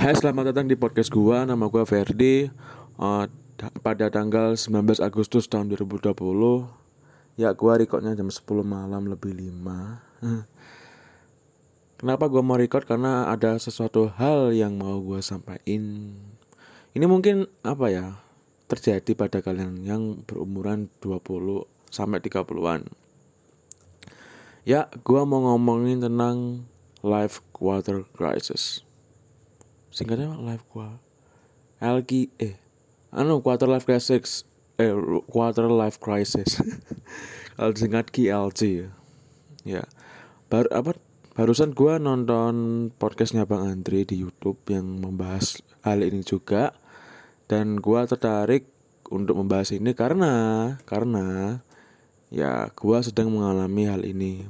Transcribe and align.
Hai 0.00 0.16
selamat 0.16 0.56
datang 0.56 0.64
di 0.64 0.80
podcast 0.80 1.12
gua. 1.12 1.44
Nama 1.44 1.60
gua 1.68 1.84
Ferdi. 1.84 2.48
Uh, 2.96 3.28
Pada 3.84 4.08
tanggal 4.08 4.56
19 4.56 4.96
Agustus 4.96 5.44
tahun 5.44 5.68
2020 5.76 6.16
Ya 7.36 7.52
gua 7.52 7.76
recordnya 7.76 8.16
jam 8.16 8.32
10 8.32 8.40
malam 8.64 9.12
lebih 9.12 9.36
5 9.36 9.60
Kenapa 12.00 12.32
gua 12.32 12.40
mau 12.40 12.56
record? 12.56 12.88
Karena 12.88 13.28
ada 13.28 13.60
sesuatu 13.60 14.08
hal 14.16 14.56
yang 14.56 14.80
mau 14.80 15.04
gua 15.04 15.20
sampaikan. 15.20 16.16
Ini 16.96 17.04
mungkin 17.04 17.44
apa 17.60 17.92
ya 17.92 18.24
Terjadi 18.72 19.12
pada 19.12 19.44
kalian 19.44 19.84
yang 19.84 20.24
berumuran 20.24 20.88
20 21.04 21.68
sampai 21.92 22.24
30an 22.24 22.88
Ya 24.64 24.88
gua 25.04 25.28
mau 25.28 25.44
ngomongin 25.44 26.00
tentang 26.00 26.64
life 27.04 27.44
quarter 27.52 28.08
crisis 28.16 28.88
singkatnya 30.00 30.32
life 30.40 30.64
gua 30.72 30.96
LG 31.84 32.32
eh 32.40 32.56
anu 33.12 33.44
quarter 33.44 33.68
life 33.68 33.84
crisis 33.84 34.48
eh 34.80 34.96
quarter 35.28 35.68
life 35.68 36.00
crisis. 36.00 36.56
Kalau 37.60 37.76
disingkat 37.76 38.08
KLC 38.08 38.60
ya. 38.80 38.88
Ya. 39.68 39.84
Baru 40.48 40.72
apa 40.72 40.96
barusan 41.36 41.76
gua 41.76 42.00
nonton 42.00 42.88
podcastnya 42.96 43.44
Bang 43.44 43.68
Andri 43.68 44.08
di 44.08 44.24
YouTube 44.24 44.64
yang 44.72 45.04
membahas 45.04 45.60
hal 45.84 46.00
ini 46.00 46.24
juga. 46.24 46.72
Dan 47.44 47.76
gua 47.76 48.08
tertarik 48.08 48.72
untuk 49.12 49.36
membahas 49.36 49.76
ini 49.76 49.92
karena 49.92 50.32
karena 50.88 51.60
ya 52.32 52.72
gua 52.72 53.04
sedang 53.04 53.28
mengalami 53.36 53.84
hal 53.84 54.00
ini. 54.08 54.48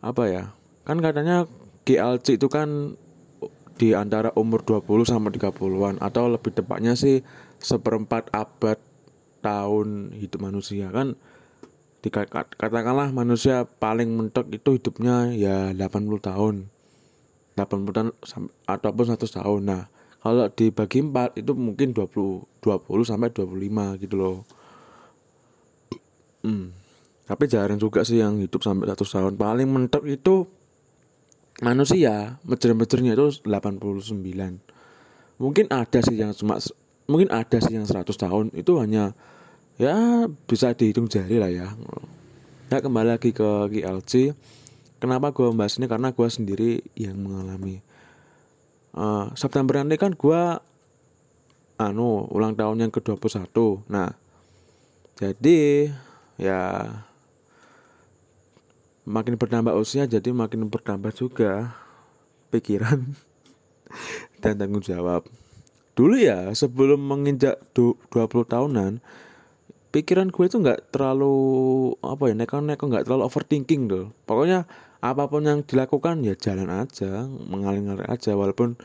Apa 0.00 0.32
ya? 0.32 0.44
Kan 0.88 1.04
katanya 1.04 1.44
GLC 1.84 2.40
itu 2.40 2.48
kan 2.48 2.96
di 3.76 3.96
antara 3.96 4.30
umur 4.36 4.62
20 4.62 5.08
sampai 5.08 5.34
30-an 5.36 5.98
atau 5.98 6.28
lebih 6.28 6.52
tepatnya 6.52 6.96
sih 6.96 7.24
seperempat 7.62 8.28
abad 8.34 8.78
tahun 9.42 10.14
hidup 10.16 10.40
manusia. 10.42 10.88
Kan 10.90 11.18
katakanlah 12.58 13.14
manusia 13.14 13.62
paling 13.78 14.10
mentok 14.10 14.50
itu 14.50 14.74
hidupnya 14.74 15.30
ya 15.30 15.70
80 15.70 16.18
tahun 16.18 16.54
80 17.54 17.94
tahun 17.94 18.08
ataupun 18.66 19.04
100 19.12 19.38
tahun. 19.38 19.60
Nah 19.62 19.82
kalau 20.18 20.48
dibagi 20.50 21.02
4 21.04 21.38
itu 21.38 21.52
mungkin 21.54 21.94
20 21.94 22.62
20 22.62 23.10
sampai 23.10 23.28
25 23.30 24.02
gitu 24.02 24.16
loh. 24.18 24.38
Hmm. 26.42 26.74
tapi 27.22 27.46
jarang 27.46 27.78
juga 27.78 28.02
sih 28.02 28.18
yang 28.18 28.42
hidup 28.42 28.66
sampai 28.66 28.90
100 28.90 28.98
tahun. 28.98 29.34
Paling 29.38 29.68
mentok 29.70 30.04
itu 30.10 30.42
manusia 31.62 32.42
mejer-mejernya 32.42 33.14
itu 33.14 33.46
89 33.46 34.18
mungkin 35.42 35.66
ada 35.70 35.98
sih 36.02 36.18
yang 36.18 36.34
cuma 36.34 36.58
mungkin 37.10 37.28
ada 37.34 37.58
sih 37.58 37.74
yang 37.74 37.86
100 37.86 38.06
tahun. 38.14 38.46
Itu 38.54 38.78
hanya 38.78 39.16
ya 39.80 40.26
bisa 40.46 40.74
dihitung 40.76 41.10
jari 41.10 41.42
lah 41.42 41.50
ya. 41.50 41.68
Ya 42.70 42.78
kembali 42.80 43.18
lagi 43.18 43.34
ke 43.34 43.48
GLC 43.68 44.32
kenapa 45.02 45.34
gue 45.34 45.50
membahas 45.50 45.76
ini? 45.82 45.86
Karena 45.90 46.14
gue 46.14 46.28
sendiri 46.30 46.70
yang 46.94 47.18
mengalami. 47.18 47.82
Uh, 48.92 49.32
September 49.34 49.80
nanti 49.80 49.96
kan 49.96 50.12
gue 50.12 50.40
anu 51.80 52.28
ulang 52.30 52.52
tahun 52.54 52.86
yang 52.86 52.92
ke-21 52.92 53.48
nah 53.88 54.12
jadi 55.16 55.88
ya 56.36 56.60
makin 59.02 59.34
bertambah 59.34 59.74
usia 59.74 60.06
jadi 60.06 60.30
makin 60.30 60.70
bertambah 60.70 61.10
juga 61.14 61.74
pikiran 62.54 63.14
dan 64.42 64.58
tanggung 64.58 64.84
jawab. 64.84 65.26
Dulu 65.92 66.16
ya 66.16 66.48
sebelum 66.56 67.04
menginjak 67.04 67.60
20 67.76 68.08
tahunan 68.48 69.04
pikiran 69.92 70.32
gue 70.32 70.44
itu 70.48 70.56
nggak 70.56 70.88
terlalu 70.88 71.36
apa 72.00 72.32
ya 72.32 72.34
neko-neko 72.34 72.84
nggak 72.88 73.04
terlalu 73.04 73.22
overthinking 73.28 73.92
tuh 73.92 74.08
pokoknya 74.24 74.64
apa 75.04 75.28
pun 75.28 75.44
yang 75.44 75.60
dilakukan 75.60 76.24
ya 76.24 76.32
jalan 76.32 76.72
aja 76.72 77.28
mengalir-ngalir 77.28 78.08
aja 78.08 78.32
walaupun 78.32 78.80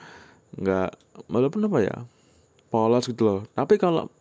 nggak 0.60 0.92
walaupun 1.32 1.72
apa 1.72 1.80
ya 1.80 1.96
polos 2.68 3.08
gitu 3.08 3.24
loh 3.24 3.42
tapi 3.56 3.80
kalau 3.80 4.12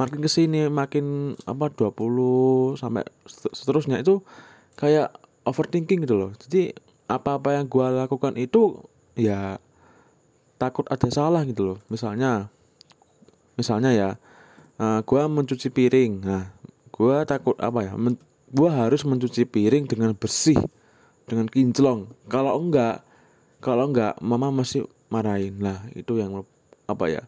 makin 0.00 0.24
ke 0.24 0.30
sini 0.32 0.72
makin 0.72 1.36
apa 1.44 1.68
20 1.68 2.80
sampai 2.80 3.04
seterusnya 3.28 4.00
itu 4.00 4.24
kayak 4.76 5.12
overthinking 5.46 6.04
gitu 6.04 6.14
loh. 6.16 6.30
Jadi 6.46 6.72
apa-apa 7.10 7.60
yang 7.60 7.66
gue 7.68 7.86
lakukan 7.86 8.34
itu 8.38 8.80
ya 9.18 9.60
takut 10.56 10.86
ada 10.88 11.08
salah 11.10 11.42
gitu 11.44 11.74
loh. 11.74 11.78
Misalnya 11.90 12.48
misalnya 13.58 13.90
ya 13.92 14.08
uh, 14.80 14.98
eh, 14.98 15.00
gue 15.04 15.22
mencuci 15.26 15.68
piring. 15.68 16.12
Nah 16.24 16.52
gue 16.92 17.16
takut 17.28 17.56
apa 17.58 17.86
ya? 17.86 17.92
Gue 18.52 18.68
harus 18.68 19.02
mencuci 19.04 19.48
piring 19.48 19.88
dengan 19.88 20.12
bersih 20.16 20.58
dengan 21.26 21.48
kinclong. 21.48 22.08
Kalau 22.28 22.56
enggak 22.60 23.04
kalau 23.62 23.90
enggak 23.90 24.16
mama 24.22 24.52
masih 24.52 24.86
marahin. 25.12 25.58
Lah 25.60 25.84
itu 25.92 26.16
yang 26.20 26.44
apa 26.88 27.04
ya? 27.10 27.22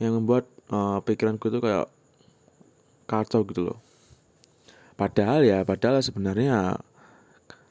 Yang 0.00 0.12
membuat 0.22 0.44
uh, 0.72 0.98
pikiranku 1.04 1.52
itu 1.52 1.60
kayak 1.60 1.86
kacau 3.10 3.42
gitu 3.42 3.66
loh 3.66 3.89
Padahal 5.00 5.40
ya, 5.48 5.64
padahal 5.64 6.04
sebenarnya 6.04 6.76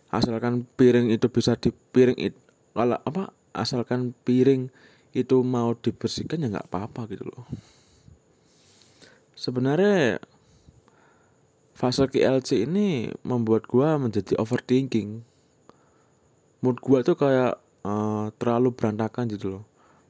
asalkan 0.09 0.65
piring 0.73 1.13
itu 1.13 1.29
bisa 1.29 1.53
di 1.53 1.69
piring 1.69 2.17
itu 2.17 2.39
kalau 2.73 2.97
apa 3.05 3.29
asalkan 3.53 4.17
piring 4.25 4.73
itu 5.13 5.45
mau 5.45 5.77
dibersihkan 5.77 6.41
ya 6.41 6.49
nggak 6.49 6.73
apa-apa 6.73 7.05
gitu 7.13 7.29
loh. 7.29 7.45
Sebenarnya 9.37 10.17
fase 11.77 12.09
KLC 12.09 12.65
ini 12.65 13.13
membuat 13.21 13.69
gua 13.69 14.01
menjadi 14.01 14.33
overthinking. 14.41 15.21
Mood 16.65 16.81
gua 16.81 17.05
tuh 17.05 17.13
kayak 17.13 17.61
uh, 17.85 18.33
terlalu 18.41 18.73
berantakan 18.73 19.29
gitu 19.29 19.53
loh. 19.53 19.63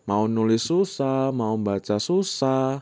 Mau 0.08 0.24
nulis 0.24 0.64
susah, 0.64 1.36
mau 1.36 1.60
baca 1.60 2.00
susah, 2.00 2.80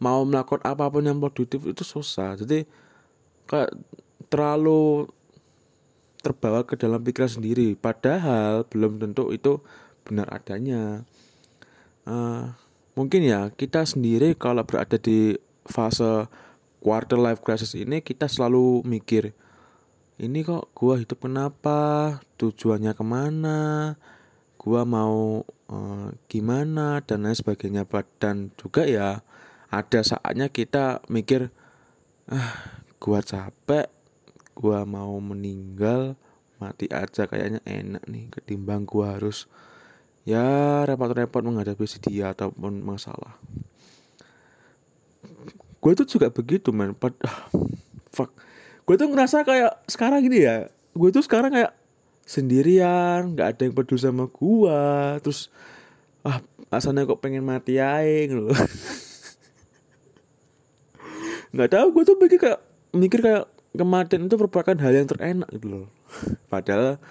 mau 0.00 0.24
melakukan 0.24 0.64
apa 0.64 0.88
pun 0.88 1.04
yang 1.04 1.20
produktif 1.20 1.68
itu 1.68 1.84
susah. 1.84 2.34
Jadi 2.40 2.64
kayak 3.46 3.72
terlalu 4.32 5.08
terbawa 6.24 6.64
ke 6.64 6.80
dalam 6.80 7.04
pikiran 7.04 7.28
sendiri. 7.28 7.76
Padahal 7.76 8.64
belum 8.64 8.96
tentu 8.96 9.28
itu 9.30 9.60
benar 10.08 10.32
adanya. 10.32 11.04
Uh, 12.08 12.52
mungkin 12.96 13.24
ya 13.24 13.52
kita 13.52 13.84
sendiri 13.84 14.32
kalau 14.36 14.64
berada 14.64 14.96
di 14.96 15.36
fase 15.64 16.28
quarter 16.80 17.16
life 17.16 17.40
crisis 17.40 17.72
ini 17.72 18.04
kita 18.04 18.28
selalu 18.28 18.84
mikir 18.84 19.32
ini 20.20 20.46
kok 20.46 20.70
gua 20.78 21.02
hidup 21.02 21.26
kenapa? 21.26 22.20
Tujuannya 22.38 22.94
ke 22.94 23.02
mana? 23.02 23.58
Gua 24.54 24.86
mau 24.86 25.42
uh, 25.66 26.08
gimana? 26.30 27.02
Dan 27.02 27.26
lain 27.26 27.34
sebagainya. 27.34 27.82
Dan 28.22 28.54
juga 28.54 28.86
ya 28.86 29.26
ada 29.74 30.00
saatnya 30.06 30.46
kita 30.54 31.02
mikir 31.10 31.50
ah 32.30 32.78
gua 33.04 33.20
capek 33.20 33.92
gua 34.56 34.88
mau 34.88 35.12
meninggal 35.20 36.16
mati 36.56 36.88
aja 36.88 37.28
kayaknya 37.28 37.60
enak 37.68 38.00
nih 38.08 38.32
ketimbang 38.32 38.88
gua 38.88 39.20
harus 39.20 39.44
ya 40.24 40.80
repot-repot 40.88 41.44
menghadapi 41.44 41.84
sedih 41.84 42.32
ataupun 42.32 42.80
masalah. 42.80 43.36
Gue 45.84 45.92
tuh 45.92 46.08
juga 46.08 46.32
begitu 46.32 46.72
men. 46.72 46.96
Pad 46.96 47.12
ah, 47.28 47.44
fuck. 48.08 48.32
Gue 48.88 48.96
tuh 48.96 49.12
ngerasa 49.12 49.44
kayak 49.44 49.84
sekarang 49.84 50.24
gini 50.24 50.48
ya 50.48 50.72
gue 50.94 51.10
tuh 51.10 51.26
sekarang 51.26 51.50
kayak 51.50 51.74
sendirian 52.22 53.34
nggak 53.34 53.48
ada 53.50 53.62
yang 53.66 53.74
peduli 53.74 54.00
sama 54.00 54.30
gue 54.30 54.82
terus 55.20 55.50
ah 56.22 56.40
asalnya 56.70 57.04
kok 57.04 57.20
pengen 57.20 57.44
mati 57.44 57.82
gitu 57.82 58.48
loh 58.48 58.54
nggak 61.54 61.70
tahu 61.70 61.86
gue 61.98 62.02
tuh 62.06 62.16
mikir 62.16 62.38
kayak 62.40 62.60
mikir 62.94 63.20
kayak 63.20 63.50
kematian 63.74 64.30
itu 64.30 64.38
merupakan 64.38 64.74
hal 64.78 64.92
yang 64.94 65.10
terenak 65.10 65.50
gitu 65.50 65.66
loh. 65.66 65.86
Padahal 66.52 67.02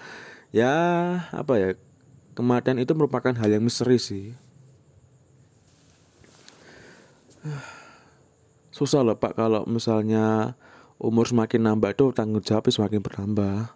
ya 0.50 0.72
apa 1.30 1.52
ya 1.60 1.68
kematian 2.32 2.80
itu 2.80 2.96
merupakan 2.96 3.36
hal 3.36 3.48
yang 3.52 3.62
misteri 3.62 4.00
sih. 4.00 4.32
Susah 8.76 9.06
loh 9.06 9.14
pak 9.14 9.38
kalau 9.38 9.62
misalnya 9.70 10.58
umur 10.98 11.28
semakin 11.30 11.62
nambah 11.70 11.94
itu 11.94 12.10
tanggung 12.16 12.42
jawab 12.42 12.66
semakin 12.72 13.04
bertambah. 13.04 13.70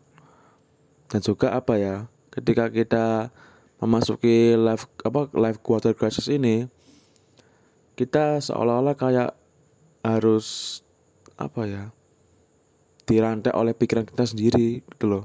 Dan 1.08 1.20
juga 1.22 1.54
apa 1.54 1.76
ya 1.78 2.08
ketika 2.32 2.72
kita 2.72 3.30
memasuki 3.78 4.58
life 4.58 4.90
apa 5.06 5.30
life 5.38 5.62
quarter 5.62 5.94
crisis 5.94 6.26
ini 6.26 6.66
kita 7.94 8.42
seolah-olah 8.42 8.94
kayak 8.98 9.34
harus 10.02 10.80
apa 11.38 11.62
ya 11.66 11.84
dirantai 13.08 13.56
oleh 13.56 13.72
pikiran 13.72 14.04
kita 14.04 14.28
sendiri 14.28 14.84
gitu 14.84 15.04
loh. 15.08 15.24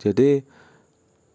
Jadi 0.00 0.40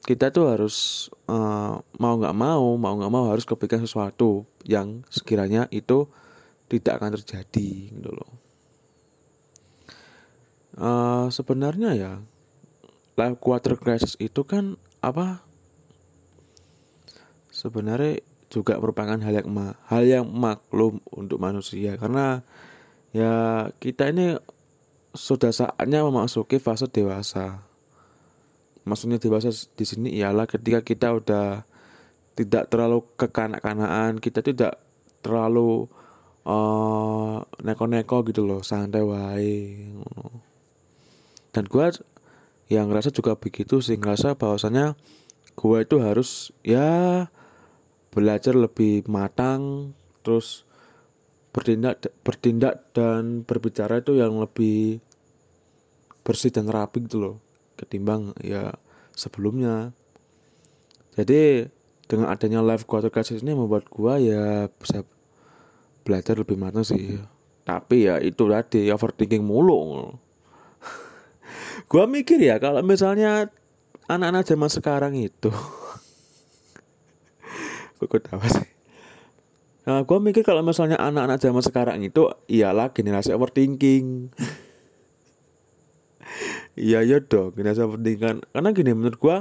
kita 0.02 0.34
tuh 0.34 0.50
harus 0.50 1.08
uh, 1.30 1.78
mau 2.02 2.14
nggak 2.18 2.34
mau 2.34 2.74
mau 2.78 2.94
nggak 2.98 3.14
mau 3.14 3.30
harus 3.30 3.46
kepikiran 3.46 3.86
sesuatu 3.86 4.46
yang 4.66 5.06
sekiranya 5.14 5.70
itu 5.70 6.10
tidak 6.66 6.98
akan 6.98 7.22
terjadi 7.22 7.70
gitu 7.94 8.10
loh. 8.10 8.32
Uh, 10.76 11.30
sebenarnya 11.30 11.96
ya 11.96 12.14
life 13.16 13.38
quarter 13.38 13.78
crisis 13.78 14.18
itu 14.18 14.42
kan 14.42 14.82
apa? 15.06 15.46
Sebenarnya 17.54 18.20
juga 18.52 18.78
merupakan 18.78 19.16
hal 19.16 19.34
yang 19.42 19.48
hal 19.88 20.04
yang 20.04 20.26
maklum 20.28 21.00
untuk 21.14 21.40
manusia. 21.40 21.96
Karena 21.96 22.44
ya 23.16 23.68
kita 23.80 24.12
ini 24.12 24.36
sudah 25.16 25.50
saatnya 25.50 26.04
memasuki 26.04 26.60
fase 26.62 26.86
dewasa. 26.92 27.64
Maksudnya 28.86 29.18
dewasa 29.18 29.50
di 29.50 29.86
sini 29.88 30.14
ialah 30.14 30.46
ketika 30.46 30.86
kita 30.86 31.16
udah 31.18 31.66
tidak 32.36 32.68
terlalu 32.68 33.00
kekanak-kanaan 33.16 34.20
kita 34.20 34.44
tidak 34.44 34.84
terlalu 35.24 35.88
uh, 36.44 37.42
neko-neko 37.64 38.28
gitu 38.28 38.44
loh 38.44 38.62
santai 38.62 39.02
wae 39.02 39.88
dan 41.56 41.64
gue 41.66 41.86
yang 42.68 42.92
ngerasa 42.92 43.16
juga 43.16 43.40
begitu 43.40 43.80
sih 43.80 43.96
ngerasa 43.96 44.36
bahwasanya 44.36 45.00
gue 45.56 45.78
itu 45.80 45.96
harus 46.04 46.52
ya 46.62 47.32
belajar 48.12 48.54
lebih 48.54 49.08
matang 49.08 49.96
terus 50.22 50.68
bertindak 51.56 52.04
bertindak 52.28 52.92
dan 52.92 53.48
berbicara 53.48 54.04
itu 54.04 54.20
yang 54.20 54.36
lebih 54.44 55.00
bersih 56.26 56.50
dan 56.50 56.66
rapi 56.66 57.06
gitu 57.06 57.22
loh 57.22 57.36
ketimbang 57.78 58.34
ya 58.42 58.74
sebelumnya. 59.14 59.94
Jadi 61.14 61.70
dengan 62.10 62.34
adanya 62.34 62.66
live 62.66 62.84
quarter 62.90 63.14
crisis 63.14 63.46
ini 63.46 63.54
membuat 63.54 63.86
gua 63.88 64.18
ya 64.18 64.68
bisa 64.68 65.06
belajar 66.02 66.36
lebih 66.42 66.58
matang 66.58 66.84
sih. 66.84 67.22
Tapi 67.62 68.10
ya 68.10 68.18
itu 68.18 68.50
tadi 68.50 68.90
overthinking 68.90 69.42
mulu. 69.42 70.14
Gua 71.90 72.06
mikir 72.06 72.38
ya 72.38 72.62
kalau 72.62 72.86
misalnya 72.86 73.50
anak-anak 74.06 74.46
zaman 74.46 74.70
sekarang 74.70 75.14
itu 75.18 75.50
gue 78.06 78.22
tahu 78.22 78.38
sih? 78.46 78.70
Nah, 79.86 80.02
gue 80.02 80.18
mikir 80.18 80.42
kalau 80.42 80.66
misalnya 80.66 80.98
anak-anak 80.98 81.42
zaman 81.42 81.62
sekarang 81.62 81.98
itu 82.06 82.30
ialah 82.50 82.90
generasi 82.94 83.34
overthinking. 83.34 84.30
iya 86.76 87.00
ya 87.02 87.24
dong, 87.24 87.56
generasi 87.56 87.82
overthinking 87.84 88.22
kan. 88.22 88.36
Karena 88.52 88.70
gini 88.76 88.92
menurut 88.92 89.18
gue, 89.20 89.38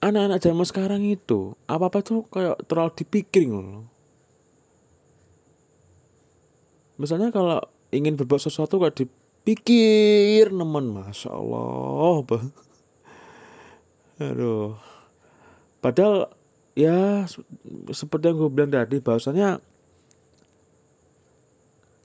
anak-anak 0.00 0.40
zaman 0.40 0.66
sekarang 0.66 1.02
itu 1.04 1.54
apa-apa 1.68 2.00
tuh 2.00 2.24
kayak 2.30 2.64
terlalu 2.64 2.90
dipikirin 2.96 3.52
loh. 3.52 3.86
Misalnya 6.96 7.32
kalau 7.32 7.60
ingin 7.92 8.16
berbuat 8.16 8.40
sesuatu 8.40 8.80
kayak 8.80 8.96
dipikir 8.96 10.52
nemen, 10.52 10.92
masya 10.92 11.32
Allah. 11.32 12.24
Aduh. 14.20 14.76
Padahal 15.80 16.28
ya 16.76 17.24
seperti 17.90 18.30
yang 18.30 18.36
gue 18.36 18.50
bilang 18.52 18.72
tadi 18.72 19.00
bahwasanya 19.00 19.64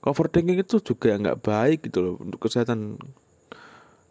overthinking 0.06 0.64
itu 0.64 0.80
juga 0.80 1.18
nggak 1.18 1.40
baik 1.44 1.78
gitu 1.90 1.98
loh 2.00 2.14
untuk 2.22 2.40
kesehatan 2.40 2.96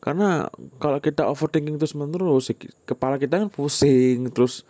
karena 0.05 0.45
kalau 0.77 1.01
kita 1.01 1.25
overthinking 1.25 1.81
terus 1.81 1.97
menerus 1.97 2.53
kepala 2.85 3.17
kita 3.17 3.41
kan 3.41 3.49
pusing 3.49 4.29
terus 4.29 4.61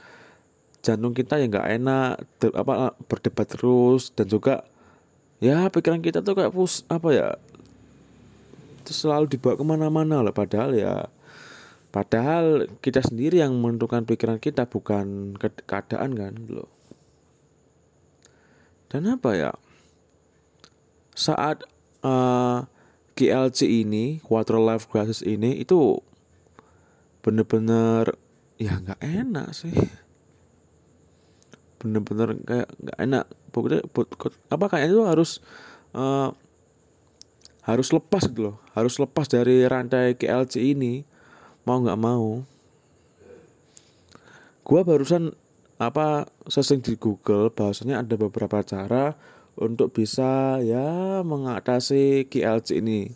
jantung 0.80 1.12
kita 1.12 1.36
ya 1.36 1.52
nggak 1.52 1.68
enak 1.76 2.14
ter, 2.40 2.56
apa 2.56 2.96
berdebat 3.12 3.52
terus 3.52 4.16
dan 4.16 4.32
juga 4.32 4.64
ya 5.44 5.68
pikiran 5.68 6.00
kita 6.00 6.24
tuh 6.24 6.40
kayak 6.40 6.56
pus 6.56 6.88
apa 6.88 7.10
ya 7.12 7.30
terus 8.88 9.04
selalu 9.04 9.28
dibawa 9.28 9.60
ke 9.60 9.66
mana-mana 9.68 10.24
lah 10.24 10.32
padahal 10.32 10.72
ya 10.72 11.12
Padahal 11.96 12.68
kita 12.84 13.00
sendiri 13.00 13.40
yang 13.40 13.56
menentukan 13.56 14.04
pikiran 14.04 14.36
kita 14.36 14.68
bukan 14.68 15.40
ke 15.40 15.48
keadaan 15.64 16.12
kan 16.12 16.36
loh. 16.52 16.68
Dan 18.92 19.08
apa 19.08 19.31
ya? 19.31 19.56
Saat 21.16 21.64
uh, 22.04 22.68
GLC 23.16 23.88
ini, 23.88 24.20
Quarter 24.20 24.60
Life 24.60 24.92
Crisis 24.92 25.24
ini 25.24 25.64
itu 25.64 26.00
bener-bener 27.24 28.14
ya 28.60 28.78
nggak 28.80 29.02
enak 29.02 29.48
sih. 29.56 29.74
Bener-bener 31.80 32.36
kayak 32.44 32.70
nggak 32.76 33.00
enak. 33.00 33.26
Pokoknya 33.56 33.82
apa 34.52 34.66
kayaknya 34.68 34.92
itu 34.92 35.04
harus 35.08 35.32
uh, 35.96 36.36
harus 37.64 37.88
lepas 37.96 38.28
gitu 38.28 38.52
loh. 38.52 38.58
Harus 38.76 39.00
lepas 39.00 39.32
dari 39.32 39.64
rantai 39.64 40.20
GLC 40.20 40.76
ini 40.76 41.08
mau 41.66 41.82
nggak 41.82 41.98
mau 42.00 42.46
gua 44.66 44.82
barusan 44.82 45.30
apa 45.78 46.26
searching 46.50 46.82
di 46.82 46.96
Google 46.98 47.52
bahwasanya 47.54 48.02
ada 48.02 48.16
beberapa 48.18 48.64
cara 48.66 49.14
untuk 49.56 49.96
bisa 49.96 50.60
ya 50.60 51.24
mengatasi 51.24 52.28
GLC 52.28 52.84
ini. 52.84 53.16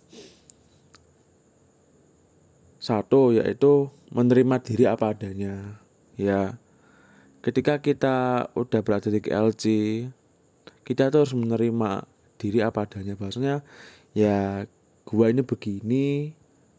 Satu 2.80 3.36
yaitu 3.36 3.92
menerima 4.10 4.56
diri 4.64 4.88
apa 4.88 5.12
adanya 5.12 5.84
ya. 6.16 6.56
Ketika 7.40 7.80
kita 7.80 8.50
udah 8.56 8.82
berada 8.84 9.08
di 9.08 9.20
GLC 9.24 9.64
kita 10.84 11.14
tuh 11.14 11.22
harus 11.24 11.36
menerima 11.38 12.08
diri 12.40 12.64
apa 12.64 12.88
adanya. 12.88 13.14
Bahwasanya 13.20 13.62
ya 14.16 14.66
gua 15.04 15.30
ini 15.30 15.44
begini 15.44 16.34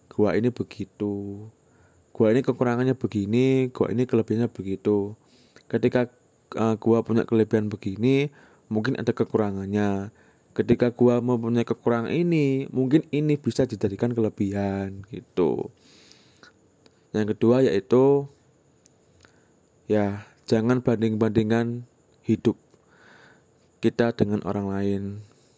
gua 0.09 0.35
ini 0.35 0.49
begitu. 0.49 1.47
Gua 2.11 2.33
ini 2.33 2.41
kekurangannya 2.41 2.97
begini 2.97 3.69
gua 3.71 3.93
ini 3.93 4.09
kelebihannya 4.09 4.49
begitu. 4.51 5.15
Ketika 5.69 6.09
uh, 6.57 6.75
gua 6.81 7.05
punya 7.05 7.29
kelebihan 7.29 7.69
begini 7.69 8.33
mungkin 8.71 8.97
ada 8.97 9.11
kekurangannya. 9.11 10.15
Ketika 10.55 10.95
gua 10.95 11.19
mempunyai 11.19 11.67
kekurangan 11.67 12.11
ini 12.11 12.71
mungkin 12.71 13.05
ini 13.11 13.35
bisa 13.37 13.67
dijadikan 13.67 14.15
kelebihan 14.15 15.05
gitu. 15.11 15.69
Yang 17.11 17.37
kedua 17.37 17.67
yaitu 17.67 18.31
ya 19.91 20.23
jangan 20.47 20.79
banding-bandingkan 20.79 21.83
hidup 22.23 22.55
kita 23.83 24.15
dengan 24.15 24.43
orang 24.47 24.67
lain. 24.71 25.03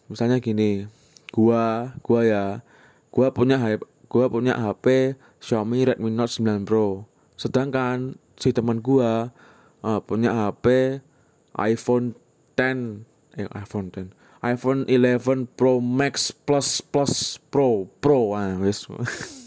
Misalnya 0.09 0.41
gini 0.41 0.89
gua 1.29 1.93
gua 2.01 2.21
ya 2.25 2.45
gua 3.13 3.29
punya 3.29 3.57
gua 4.09 4.25
punya 4.29 4.57
HP 4.57 5.17
Xiaomi 5.41 5.89
Redmi 5.89 6.09
Note 6.13 6.37
9 6.41 6.65
Pro. 6.65 7.05
Sedangkan 7.37 8.17
si 8.37 8.53
teman 8.53 8.81
gua 8.81 9.33
uh, 9.85 10.01
punya 10.01 10.33
HP 10.33 10.97
iPhone 11.57 12.17
10 12.55 13.05
eh 13.37 13.49
iPhone 13.57 13.89
10 13.89 14.13
iPhone 14.43 14.83
11 14.91 15.55
Pro 15.55 15.79
Max 15.79 16.35
Plus 16.35 16.83
Plus 16.83 17.39
Pro 17.47 17.87
Pro 18.03 18.35
ah 18.35 18.59
wis. 18.59 18.85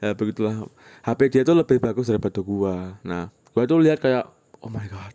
Ya 0.00 0.16
begitulah. 0.16 0.64
HP 1.04 1.28
dia 1.28 1.42
tuh 1.44 1.52
lebih 1.52 1.76
bagus 1.76 2.08
daripada 2.08 2.40
gua. 2.40 2.96
Nah 3.04 3.28
gua 3.52 3.68
tuh 3.68 3.84
lihat 3.84 4.00
kayak 4.00 4.24
oh 4.64 4.72
my 4.72 4.88
god. 4.88 5.12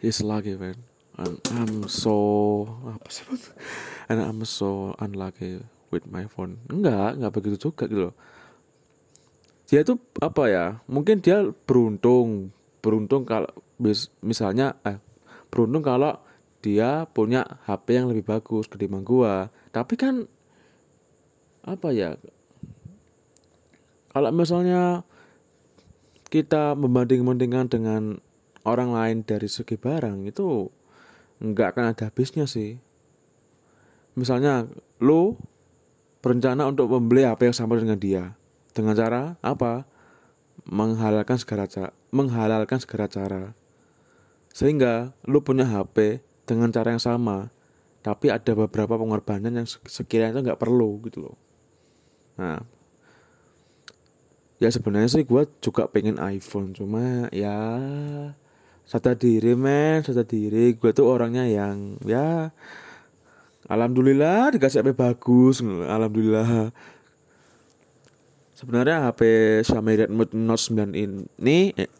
He's 0.00 0.24
lucky 0.24 0.56
man. 0.56 0.80
And 1.20 1.38
I'm 1.52 1.86
so 1.86 2.16
apa 2.88 3.06
sih 3.12 3.28
and 4.08 4.18
I'm 4.18 4.40
so 4.48 4.96
unlucky 4.96 5.60
with 5.92 6.08
my 6.08 6.24
phone. 6.24 6.64
Enggak 6.72 7.20
enggak 7.20 7.32
begitu 7.36 7.68
juga 7.68 7.84
gitu 7.84 8.08
loh. 8.10 8.16
Dia 9.68 9.84
itu 9.84 10.00
apa 10.24 10.48
ya 10.48 10.80
mungkin 10.88 11.20
dia 11.20 11.44
beruntung 11.68 12.48
beruntung 12.80 13.28
kalau 13.28 13.52
misalnya 14.24 14.80
eh 14.88 15.03
beruntung 15.54 15.86
kalau 15.86 16.18
dia 16.58 17.06
punya 17.14 17.46
HP 17.70 18.02
yang 18.02 18.10
lebih 18.10 18.26
bagus 18.26 18.66
ketimbang 18.66 19.06
gua 19.06 19.54
tapi 19.70 19.94
kan 19.94 20.26
apa 21.62 21.94
ya 21.94 22.18
kalau 24.10 24.34
misalnya 24.34 25.06
kita 26.26 26.74
membanding-bandingkan 26.74 27.70
dengan 27.70 28.02
orang 28.66 28.90
lain 28.90 29.22
dari 29.22 29.46
segi 29.46 29.78
barang 29.78 30.26
itu 30.26 30.66
nggak 31.38 31.68
akan 31.78 31.84
ada 31.94 32.10
habisnya 32.10 32.50
sih 32.50 32.82
misalnya 34.18 34.66
lo 34.98 35.38
berencana 36.24 36.64
untuk 36.64 36.88
membeli 36.88 37.28
HP 37.28 37.52
yang 37.52 37.56
sama 37.60 37.76
dengan 37.76 38.00
dia. 38.00 38.24
Dengan 38.72 38.96
cara 38.96 39.36
apa? 39.44 39.84
Menghalalkan 40.64 41.36
segala 41.36 41.68
cara, 41.68 41.92
menghalalkan 42.08 42.80
segala 42.80 43.06
cara. 43.12 43.52
Sehingga 44.54 45.10
lu 45.26 45.42
punya 45.42 45.66
HP 45.66 46.22
dengan 46.46 46.70
cara 46.70 46.94
yang 46.94 47.02
sama, 47.02 47.50
tapi 48.06 48.30
ada 48.30 48.54
beberapa 48.54 48.94
pengorbanan 48.94 49.50
yang 49.50 49.66
sekiranya 49.66 50.38
itu 50.38 50.40
nggak 50.46 50.62
perlu 50.62 51.02
gitu 51.02 51.26
loh. 51.26 51.36
Nah, 52.38 52.62
ya 54.62 54.70
sebenarnya 54.70 55.10
sih 55.10 55.26
gue 55.26 55.42
juga 55.58 55.90
pengen 55.90 56.16
iPhone 56.22 56.70
cuma 56.72 57.26
ya 57.34 57.58
sadar 58.86 59.18
diri 59.18 59.52
men 59.58 60.00
sadar 60.06 60.24
diri 60.24 60.72
gue 60.78 60.90
tuh 60.94 61.04
orangnya 61.04 61.44
yang 61.44 61.98
ya 62.06 62.54
alhamdulillah 63.66 64.54
dikasih 64.54 64.80
HP 64.80 64.94
bagus 64.94 65.58
alhamdulillah 65.64 66.70
sebenarnya 68.54 69.10
HP 69.10 69.20
Xiaomi 69.66 69.92
Redmi 70.00 70.24
Note 70.32 70.64
9 70.70 70.96
ini 71.42 71.58
eh, 71.74 71.90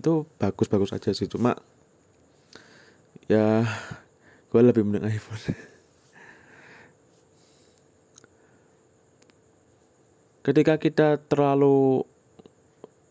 itu 0.00 0.26
bagus-bagus 0.38 0.90
aja 0.96 1.14
sih 1.14 1.30
cuma 1.30 1.54
ya 3.30 3.62
gue 4.54 4.60
lebih 4.62 4.86
mending 4.86 5.10
iPhone. 5.10 5.42
Ketika 10.46 10.76
kita 10.78 11.18
terlalu 11.26 12.06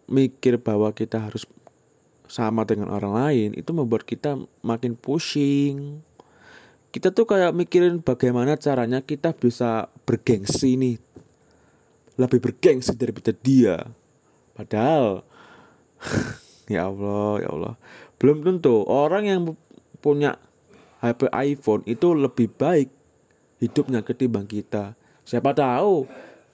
mikir 0.08 0.62
bahwa 0.62 0.94
kita 0.94 1.18
harus 1.28 1.44
sama 2.34 2.64
dengan 2.66 2.90
orang 2.90 3.14
lain 3.14 3.50
itu 3.54 3.70
membuat 3.76 4.08
kita 4.08 4.40
makin 4.66 4.98
pusing. 4.98 6.02
Kita 6.94 7.10
tuh 7.10 7.26
kayak 7.26 7.58
mikirin 7.58 8.06
bagaimana 8.06 8.54
caranya 8.58 9.02
kita 9.02 9.34
bisa 9.34 9.90
bergengsi 10.06 10.78
nih. 10.78 10.98
Lebih 12.22 12.40
bergengsi 12.40 12.94
daripada 12.94 13.34
dia. 13.34 13.82
Padahal 14.54 15.26
ya 16.68 16.88
Allah 16.88 17.44
ya 17.44 17.50
Allah. 17.52 17.74
Belum 18.20 18.44
tentu 18.44 18.84
orang 18.88 19.24
yang 19.28 19.40
punya 20.00 20.40
HP 21.04 21.28
iPhone 21.32 21.84
itu 21.84 22.16
lebih 22.16 22.48
baik 22.56 22.88
hidupnya 23.60 24.04
ketimbang 24.04 24.48
kita. 24.48 24.96
Siapa 25.28 25.52
tahu 25.56 26.08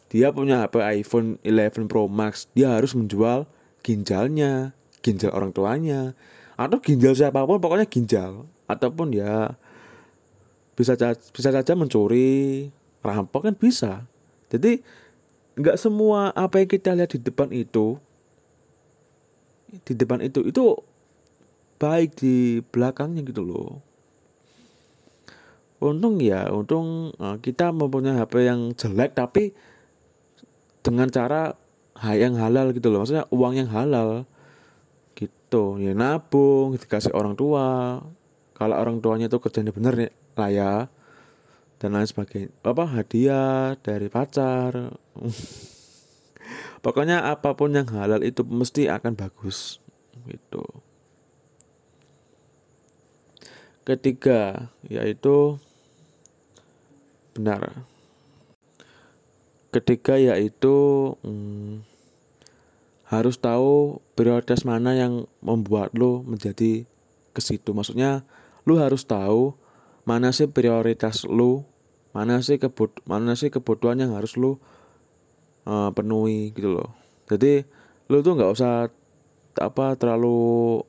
dia 0.09 0.33
punya 0.33 0.65
HP 0.65 1.05
iPhone 1.05 1.37
11 1.45 1.89
Pro 1.89 2.09
Max 2.09 2.49
dia 2.57 2.73
harus 2.73 2.97
menjual 2.97 3.45
ginjalnya 3.85 4.73
ginjal 5.05 5.31
orang 5.31 5.55
tuanya 5.55 6.17
atau 6.59 6.81
ginjal 6.83 7.15
siapa 7.15 7.45
pun 7.45 7.61
pokoknya 7.61 7.85
ginjal. 7.85 8.49
Ataupun 8.69 9.13
ya 9.13 9.57
bisa 10.77 10.97
bisa 11.33 11.49
saja 11.49 11.73
mencuri 11.77 12.69
rampok 13.05 13.49
kan 13.49 13.55
bisa. 13.55 14.05
Jadi 14.49 14.81
nggak 15.59 15.77
semua 15.77 16.31
apa 16.33 16.63
yang 16.63 16.69
kita 16.69 16.95
lihat 16.95 17.11
di 17.15 17.19
depan 17.19 17.51
itu 17.51 17.99
di 19.85 19.93
depan 19.93 20.21
itu. 20.25 20.45
Itu 20.45 20.77
baik 21.79 22.19
di 22.19 22.59
belakangnya 22.69 23.23
gitu 23.23 23.41
loh. 23.45 23.69
Untung 25.79 26.19
ya 26.19 26.51
untung 26.51 27.15
eh, 27.15 27.38
kita 27.39 27.71
mempunyai 27.71 28.19
HP 28.19 28.33
yang 28.43 28.75
jelek 28.75 29.15
tapi 29.15 29.55
dengan 30.83 31.07
cara 31.07 31.55
yang 32.15 32.35
halal 32.35 32.75
gitu 32.75 32.91
loh. 32.91 33.03
Maksudnya 33.03 33.25
uang 33.31 33.53
yang 33.55 33.69
halal 33.71 34.27
gitu. 35.15 35.79
Ya 35.79 35.95
nabung 35.95 36.75
dikasih 36.75 37.15
orang 37.15 37.39
tua. 37.39 37.99
Kalau 38.59 38.75
orang 38.75 38.99
tuanya 38.99 39.31
itu 39.31 39.39
kerjanya 39.39 39.71
bener 39.71 39.93
nih 39.95 40.11
lah 40.35 40.49
ya 40.51 40.73
dan 41.79 41.95
lain 41.95 42.07
sebagainya. 42.07 42.51
Apa 42.61 42.83
hadiah 42.83 43.79
dari 43.79 44.11
pacar 44.11 44.99
pokoknya 46.79 47.29
apa 47.29 47.55
pun 47.55 47.75
yang 47.75 47.88
halal 47.91 48.24
itu 48.24 48.41
mesti 48.43 48.88
akan 48.88 49.15
bagus 49.15 49.79
gitu 50.27 50.63
ketiga 53.83 54.71
yaitu 54.86 55.57
benar 57.33 57.86
ketiga 59.69 60.17
yaitu 60.17 60.75
hmm, 61.21 61.86
harus 63.09 63.41
tahu 63.41 64.01
prioritas 64.13 64.65
mana 64.65 64.93
yang 64.93 65.25
membuat 65.41 65.93
lo 65.98 66.21
menjadi 66.21 66.86
ke 67.33 67.41
situ. 67.41 67.74
Maksudnya 67.74 68.25
lo 68.65 68.77
harus 68.77 69.05
tahu 69.05 69.57
mana 70.05 70.33
sih 70.33 70.50
prioritas 70.50 71.25
lo, 71.25 71.65
mana 72.13 72.41
sih 72.41 72.57
kebud 72.57 72.89
mana 73.05 73.38
sih 73.38 73.53
kebutuhan 73.53 74.01
yang 74.01 74.13
harus 74.13 74.38
lo 74.38 74.62
uh, 75.65 75.89
penuhi 75.91 76.53
gitu 76.53 76.79
loh. 76.79 76.89
Jadi 77.27 77.65
lo 78.07 78.21
tuh 78.21 78.33
nggak 78.37 78.51
usah 78.53 78.87
apa 79.59 79.85
terlalu 79.99 80.79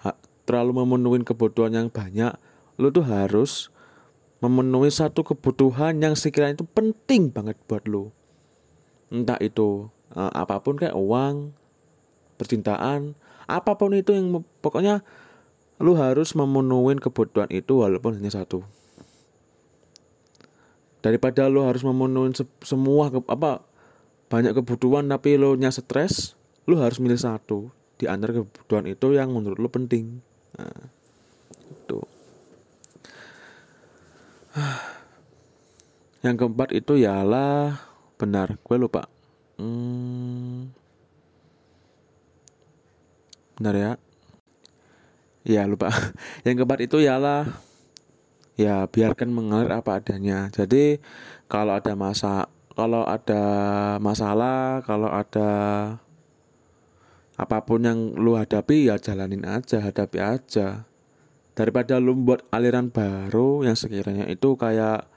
ha, 0.00 0.16
terlalu 0.48 0.84
memenuhi 0.84 1.24
kebutuhan 1.26 1.74
yang 1.74 1.88
banyak. 1.90 2.32
Lo 2.78 2.88
tuh 2.94 3.04
harus 3.04 3.74
memenuhi 4.38 4.88
satu 4.88 5.26
kebutuhan 5.26 5.98
yang 5.98 6.14
sekiranya 6.14 6.62
itu 6.62 6.66
penting 6.68 7.34
banget 7.34 7.58
buat 7.66 7.84
lo. 7.90 8.14
Entah 9.10 9.40
itu 9.42 9.90
uh, 10.14 10.32
apa 10.32 10.62
pun 10.62 10.78
kayak 10.78 10.94
uang 10.94 11.52
percintaan 12.38 13.18
apa 13.48 13.74
pun 13.74 13.96
itu 13.96 14.14
yang 14.14 14.44
pokoknya 14.62 15.02
lu 15.82 15.96
harus 15.98 16.36
memenuhi 16.36 17.00
kebutuhan 17.00 17.50
itu 17.50 17.82
walaupun 17.82 18.20
hanya 18.20 18.30
satu 18.30 18.62
daripada 21.00 21.46
lu 21.48 21.64
harus 21.64 21.82
memenuhi 21.82 22.34
se 22.34 22.44
semua 22.62 23.08
ke 23.08 23.18
apa 23.26 23.64
banyak 24.28 24.52
kebutuhan 24.56 25.08
tapi 25.08 25.36
lu 25.40 25.56
nya 25.56 25.72
stres 25.72 26.36
lu 26.68 26.76
harus 26.80 27.00
milih 27.00 27.18
satu 27.20 27.72
di 27.96 28.06
antara 28.06 28.44
kebutuhan 28.44 28.86
itu 28.86 29.16
yang 29.16 29.32
menurut 29.32 29.58
lu 29.58 29.68
penting 29.72 30.20
nah, 30.56 30.88
itu 31.72 31.98
yang 36.24 36.36
keempat 36.36 36.76
itu 36.76 37.00
ialah 37.00 37.80
benar 38.20 38.60
gue 38.60 38.76
lupa 38.76 39.08
Hmm. 39.58 40.70
Benar 43.58 43.74
ya? 43.74 43.92
Ya 45.42 45.66
lupa. 45.66 45.90
Yang 46.46 46.62
keempat 46.62 46.80
itu 46.86 47.02
ialah 47.02 47.58
ya 48.54 48.86
biarkan 48.86 49.34
mengalir 49.34 49.74
apa 49.74 49.98
adanya. 49.98 50.46
Jadi 50.54 51.02
kalau 51.50 51.74
ada 51.74 51.98
masa 51.98 52.46
kalau 52.78 53.02
ada 53.02 53.42
masalah, 53.98 54.86
kalau 54.86 55.10
ada 55.10 55.50
apa 57.34 57.58
pun 57.66 57.82
yang 57.82 58.14
lu 58.14 58.38
hadapi 58.38 58.86
ya 58.86 59.02
jalanin 59.02 59.42
aja, 59.42 59.82
hadapi 59.82 60.22
aja. 60.22 60.86
Daripada 61.58 61.98
lu 61.98 62.14
buat 62.14 62.46
aliran 62.54 62.94
baru 62.94 63.66
yang 63.66 63.74
sekiranya 63.74 64.30
itu 64.30 64.54
kayak 64.54 65.10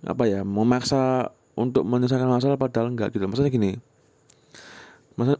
apa 0.00 0.24
ya, 0.24 0.40
memaksa 0.40 1.36
untuk 1.60 1.84
menyelesaikan 1.84 2.24
masalah 2.24 2.56
padahal 2.56 2.88
enggak 2.88 3.12
gitu. 3.12 3.28
Maksudnya 3.28 3.52
gini 3.52 3.76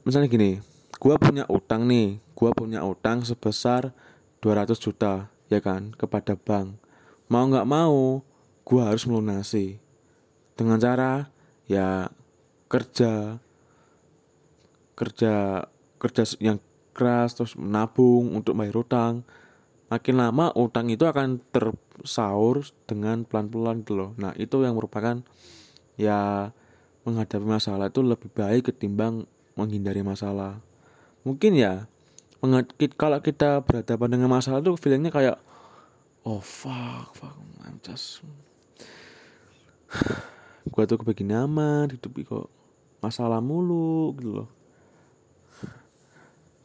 misalnya 0.04 0.28
gini 0.28 0.60
gua 1.00 1.16
punya 1.16 1.48
utang 1.48 1.88
nih 1.88 2.20
gua 2.36 2.52
punya 2.52 2.84
utang 2.84 3.24
sebesar 3.24 3.96
200 4.44 4.76
juta 4.76 5.32
ya 5.48 5.64
kan 5.64 5.96
kepada 5.96 6.36
bank. 6.36 6.76
Mau 7.32 7.48
nggak 7.48 7.64
mau 7.64 8.20
gua 8.68 8.92
harus 8.92 9.08
melunasi 9.08 9.80
dengan 10.60 10.76
cara 10.76 11.32
ya 11.64 12.12
kerja 12.68 13.40
kerja 14.92 15.64
kerja 15.96 16.22
yang 16.36 16.60
keras 16.92 17.32
terus 17.32 17.56
menabung 17.56 18.36
untuk 18.36 18.52
bayar 18.52 18.76
utang. 18.76 19.24
Makin 19.88 20.20
lama 20.20 20.52
utang 20.54 20.92
itu 20.92 21.08
akan 21.08 21.40
tersaur 21.48 22.62
dengan 22.84 23.24
pelan-pelan 23.24 23.80
gitu 23.82 23.96
loh. 23.96 24.10
Nah 24.20 24.36
itu 24.36 24.60
yang 24.60 24.76
merupakan 24.76 25.24
ya 25.96 26.52
menghadapi 27.08 27.42
masalah 27.48 27.88
itu 27.88 28.04
lebih 28.04 28.28
baik 28.28 28.70
ketimbang 28.70 29.24
menghindari 29.56 30.04
masalah. 30.04 30.60
Mungkin 31.24 31.56
ya 31.56 31.88
kalau 33.00 33.18
kita 33.24 33.64
berhadapan 33.64 34.20
dengan 34.20 34.28
masalah 34.28 34.60
tuh 34.60 34.76
feelingnya 34.76 35.08
kayak 35.12 35.36
oh 36.28 36.40
fuck 36.40 37.12
fuck 37.16 37.36
I'm 37.64 37.80
just 37.80 38.20
gua 40.68 40.84
tuh 40.84 41.00
kebegini 41.00 41.32
amat 41.32 41.96
hidup 41.96 42.12
kok 42.26 42.46
masalah 43.00 43.40
mulu 43.40 44.12
gitu 44.20 44.44
loh 44.44 44.48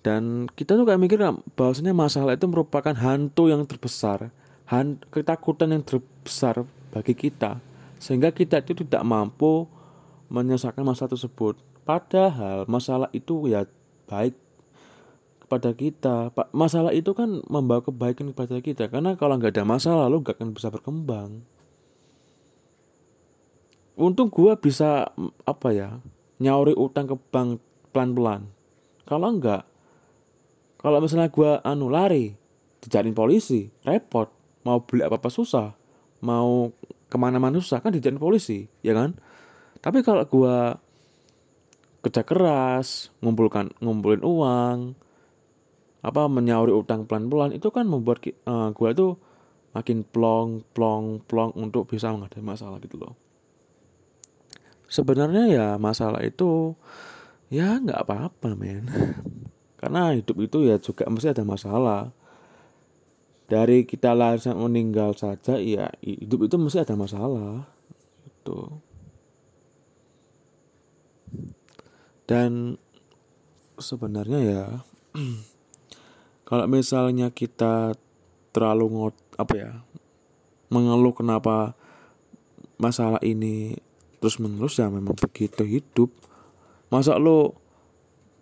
dan 0.04 0.52
kita 0.54 0.75
tuh 0.75 0.86
kayak 0.86 1.02
mikir 1.02 1.18
bahwasanya 1.56 1.96
masalah 1.96 2.36
itu 2.36 2.46
merupakan 2.46 2.94
hantu 2.94 3.48
yang 3.48 3.64
terbesar 3.64 4.30
han 4.68 5.00
ketakutan 5.10 5.72
yang 5.72 5.82
terbesar 5.82 6.68
bagi 6.92 7.16
kita 7.16 7.64
sehingga 7.98 8.30
kita 8.30 8.62
itu 8.62 8.86
tidak 8.86 9.02
mampu 9.02 9.66
menyelesaikan 10.30 10.86
masalah 10.86 11.14
tersebut. 11.14 11.58
Padahal 11.86 12.66
masalah 12.66 13.10
itu 13.14 13.50
ya 13.50 13.70
baik 14.10 14.34
kepada 15.46 15.70
kita. 15.74 16.34
Masalah 16.50 16.92
itu 16.92 17.14
kan 17.14 17.42
membawa 17.46 17.86
kebaikan 17.86 18.34
kepada 18.34 18.58
kita. 18.62 18.90
Karena 18.90 19.14
kalau 19.14 19.38
nggak 19.38 19.54
ada 19.54 19.66
masalah, 19.66 20.10
lo 20.10 20.22
nggak 20.22 20.42
akan 20.42 20.54
bisa 20.58 20.74
berkembang. 20.74 21.46
Untung 23.96 24.28
gua 24.28 24.60
bisa 24.60 25.12
apa 25.48 25.70
ya 25.72 26.00
nyauri 26.44 26.75
utang 26.75 27.08
ke 27.08 27.16
bank 27.32 27.64
pelan-pelan. 27.96 28.52
Kalau 29.08 29.32
enggak, 29.32 29.64
kalau 30.80 31.00
misalnya 31.00 31.32
gua 31.32 31.64
anu 31.64 31.88
lari, 31.88 32.36
dijadiin 32.84 33.16
polisi, 33.16 33.72
repot. 33.88 34.28
Mau 34.66 34.82
beli 34.84 35.06
apa-apa 35.06 35.30
susah. 35.32 35.78
Mau 36.25 36.74
ke 37.10 37.18
mana-mana 37.22 37.62
susah 37.62 37.80
kan 37.82 37.94
dijadiin 37.94 38.20
polisi 38.20 38.66
ya 38.82 38.92
kan 38.92 39.16
tapi 39.80 40.02
kalau 40.02 40.25
gua 40.25 40.82
kerja 42.02 42.28
keras 42.28 43.14
ngumpulkan 43.22 43.74
ngumpulin 43.82 44.22
uang 44.22 44.78
apa 46.06 46.22
menyauri 46.30 46.75
utang 46.75 47.10
pelan-pelan 47.10 47.56
itu 47.56 47.72
kan 47.74 47.90
membuat 47.90 48.22
uh, 48.46 48.70
gue 48.70 48.90
tuh 48.94 49.18
makin 49.74 50.06
plong 50.06 50.62
plong 50.75 51.25
plong 51.25 51.56
untuk 51.58 51.90
bisa 51.90 52.14
menghadapi 52.14 52.46
masalah 52.46 52.78
gitu 52.78 53.02
loh 53.02 53.18
sebenarnya 54.88 55.44
ya 55.50 55.68
masalah 55.82 56.22
itu 56.25 56.75
ya 57.50 57.77
nggak 57.82 58.06
apa-apa 58.06 58.54
men. 58.58 58.89
Karena 59.82 60.15
hidup 60.18 60.38
itu 60.42 60.65
ya 60.65 60.82
juga 60.82 61.06
mesti 61.08 61.32
ada 61.32 61.46
masalah. 61.46 62.10
Dari 63.46 63.86
kita 63.86 64.18
lahir 64.18 64.42
sampai 64.42 64.65
meninggal 64.65 65.13
saja 65.13 65.62
ya 65.62 65.94
hidup 66.01 66.50
itu 66.50 66.56
mesti 66.58 66.82
ada 66.82 66.98
masalah 66.98 67.70
itu 68.46 68.82
dan 72.25 72.77
sebenarnya 73.77 74.39
ya 74.42 74.65
kalau 76.50 76.65
misalnya 76.65 77.30
kita 77.30 77.94
terlalu 78.50 78.86
ngot 78.89 79.15
apa 79.38 79.54
ya 79.54 79.72
mengeluh 80.74 81.13
kenapa 81.13 81.77
masalah 82.82 83.22
ini 83.22 83.77
terus 84.25 84.41
menerus 84.41 84.82
ya 84.82 84.89
memang 84.89 85.13
begitu 85.13 85.62
hidup. 85.62 86.10
Masa 86.89 87.22
lo 87.22 87.62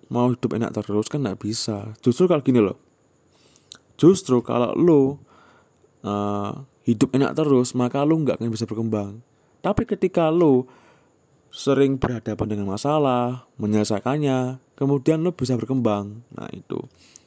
mau 0.07 0.31
hidup 0.31 0.55
enak 0.55 0.71
terus 0.71 1.11
kan 1.11 1.19
nggak 1.27 1.43
bisa. 1.43 1.91
Justru 1.99 2.31
kalau 2.31 2.39
gini 2.39 2.63
loh. 2.63 2.79
Justru 3.99 4.39
kalau 4.39 4.71
lo 4.79 5.19
uh, 6.07 6.55
hidup 6.87 7.11
enak 7.11 7.35
terus 7.35 7.75
maka 7.75 8.07
lo 8.07 8.15
nggak 8.15 8.39
akan 8.39 8.47
bisa 8.47 8.63
berkembang. 8.63 9.19
Tapi 9.59 9.83
ketika 9.83 10.31
lo 10.31 10.71
sering 11.51 11.99
berhadapan 11.99 12.47
dengan 12.55 12.71
masalah, 12.71 13.43
menyelesaikannya, 13.59 14.63
kemudian 14.79 15.19
lo 15.19 15.35
bisa 15.35 15.59
berkembang. 15.59 16.23
Nah 16.31 16.47
itu, 16.55 16.79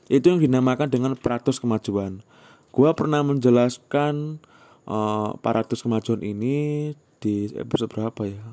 itu 0.09 0.33
yang 0.33 0.41
dinamakan 0.41 0.89
dengan 0.89 1.13
peratus 1.13 1.61
kemajuan. 1.61 2.25
Gua 2.73 2.97
pernah 2.97 3.21
menjelaskan 3.21 4.41
uh, 4.89 5.37
peratus 5.45 5.85
kemajuan 5.85 6.25
ini 6.25 6.93
di 7.27 7.51
episode 7.59 7.91
berapa 7.91 8.23
ya? 8.23 8.47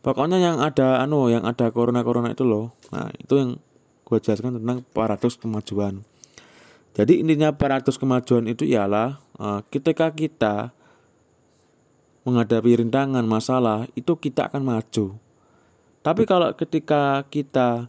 Pokoknya 0.00 0.40
yang 0.40 0.56
ada 0.60 1.04
anu, 1.04 1.28
yang 1.28 1.44
ada 1.44 1.68
corona-corona 1.68 2.32
itu 2.32 2.44
loh. 2.44 2.72
Nah, 2.92 3.12
itu 3.16 3.36
yang 3.36 3.50
gue 4.04 4.18
jelaskan 4.20 4.60
tentang 4.60 4.84
peratus 4.92 5.36
kemajuan. 5.36 6.04
Jadi 6.96 7.20
intinya 7.20 7.52
peratus 7.52 8.00
kemajuan 8.00 8.46
itu 8.48 8.64
ialah 8.64 9.20
uh, 9.40 9.60
ketika 9.72 10.12
kita 10.12 10.70
menghadapi 12.24 12.80
rintangan 12.80 13.24
masalah 13.24 13.84
itu 13.96 14.16
kita 14.16 14.48
akan 14.48 14.62
maju. 14.64 15.16
Tapi 16.04 16.22
kalau 16.28 16.52
ketika 16.52 17.24
kita 17.32 17.88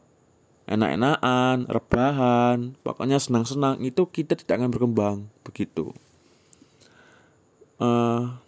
enak-enakan, 0.65 1.69
rebahan, 1.69 2.73
pokoknya 2.81 3.21
senang-senang 3.21 3.79
itu 3.83 4.07
kita 4.09 4.33
tidak 4.39 4.63
akan 4.63 4.71
berkembang 4.71 5.17
begitu. 5.45 5.93
Uh, 7.75 8.39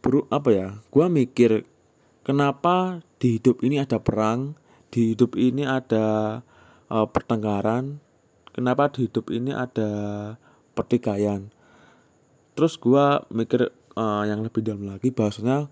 beru, 0.00 0.26
apa 0.32 0.48
ya? 0.50 0.68
Gua 0.88 1.06
mikir 1.06 1.64
kenapa 2.24 3.04
di 3.20 3.36
hidup 3.38 3.60
ini 3.60 3.80
ada 3.80 4.00
perang, 4.00 4.56
di 4.90 5.14
hidup 5.14 5.36
ini 5.36 5.62
ada 5.64 6.40
uh, 6.88 7.06
pertengkaran, 7.08 8.00
kenapa 8.52 8.90
di 8.90 9.06
hidup 9.06 9.30
ini 9.30 9.52
ada 9.54 9.90
pertikaian. 10.74 11.52
Terus 12.56 12.76
gua 12.80 13.24
mikir 13.30 13.70
uh, 13.94 14.24
yang 14.26 14.42
lebih 14.42 14.64
dalam 14.64 14.88
lagi 14.90 15.12
bahasanya 15.12 15.70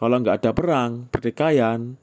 kalau 0.00 0.16
nggak 0.16 0.40
ada 0.40 0.50
perang, 0.56 0.90
pertikaian, 1.12 2.00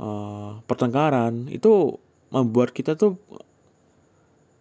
uh, 0.00 0.64
pertengkaran 0.64 1.52
itu 1.52 2.00
membuat 2.32 2.72
kita 2.72 2.96
tuh 2.96 3.20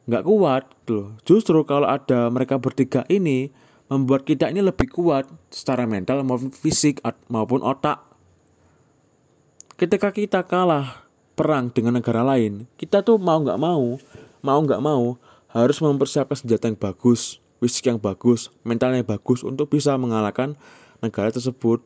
nggak 0.07 0.23
kuat 0.27 0.63
tuh. 0.83 1.15
Justru 1.23 1.63
kalau 1.63 1.87
ada 1.87 2.27
mereka 2.27 2.59
bertiga 2.59 3.07
ini 3.07 3.51
membuat 3.87 4.27
kita 4.27 4.51
ini 4.51 4.59
lebih 4.59 4.91
kuat 4.91 5.27
secara 5.47 5.87
mental 5.87 6.23
maupun 6.23 6.51
fisik 6.51 6.99
maupun 7.31 7.63
otak. 7.63 8.03
Ketika 9.79 10.11
kita 10.11 10.43
kalah 10.43 11.07
perang 11.37 11.69
dengan 11.71 12.01
negara 12.01 12.25
lain, 12.25 12.65
kita 12.75 13.05
tuh 13.05 13.15
mau 13.21 13.39
nggak 13.39 13.61
mau, 13.61 13.95
mau 14.43 14.59
nggak 14.59 14.81
mau 14.83 15.15
harus 15.53 15.77
mempersiapkan 15.79 16.35
senjata 16.35 16.67
yang 16.67 16.75
bagus, 16.75 17.39
fisik 17.63 17.87
yang 17.87 18.01
bagus, 18.01 18.51
mentalnya 18.67 19.05
bagus 19.05 19.45
untuk 19.45 19.71
bisa 19.71 19.95
mengalahkan 19.95 20.57
negara 20.99 21.29
tersebut. 21.29 21.79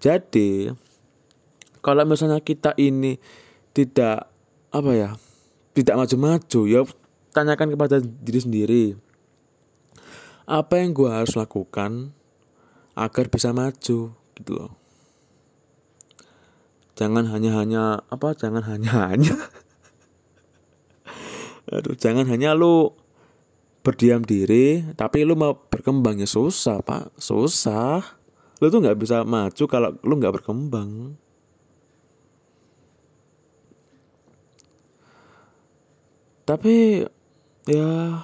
Jadi, 0.00 0.72
kalau 1.84 2.04
misalnya 2.08 2.40
kita 2.40 2.76
ini 2.76 3.20
tidak 3.72 4.28
apa 4.72 4.92
ya, 4.92 5.10
tidak 5.72 5.96
maju-maju, 5.96 6.60
ya 6.68 6.80
tanyakan 7.32 7.68
kepada 7.74 7.96
diri 8.00 8.40
sendiri. 8.40 8.84
Apa 10.50 10.82
yang 10.82 10.90
gue 10.90 11.06
harus 11.06 11.38
lakukan 11.38 12.10
agar 12.98 13.30
bisa 13.30 13.54
maju 13.54 14.10
gitu 14.10 14.50
loh. 14.50 14.74
Jangan 16.98 17.30
hanya-hanya 17.30 18.02
apa? 18.10 18.34
Jangan 18.34 18.66
hanya-hanya 18.66 19.38
Aduh, 21.70 21.94
jangan 21.94 22.26
hanya 22.26 22.58
lu 22.58 22.90
berdiam 23.80 24.20
diri 24.20 24.84
tapi 24.92 25.24
lu 25.24 25.32
mau 25.32 25.56
berkembang 25.56 26.20
ya 26.20 26.28
susah 26.28 26.84
pak 26.84 27.16
susah 27.16 28.04
lu 28.60 28.68
tuh 28.68 28.84
nggak 28.84 28.98
bisa 29.00 29.24
maju 29.24 29.64
kalau 29.64 29.96
lu 30.04 30.20
nggak 30.20 30.36
berkembang 30.36 31.16
tapi 36.44 37.08
ya 37.64 38.20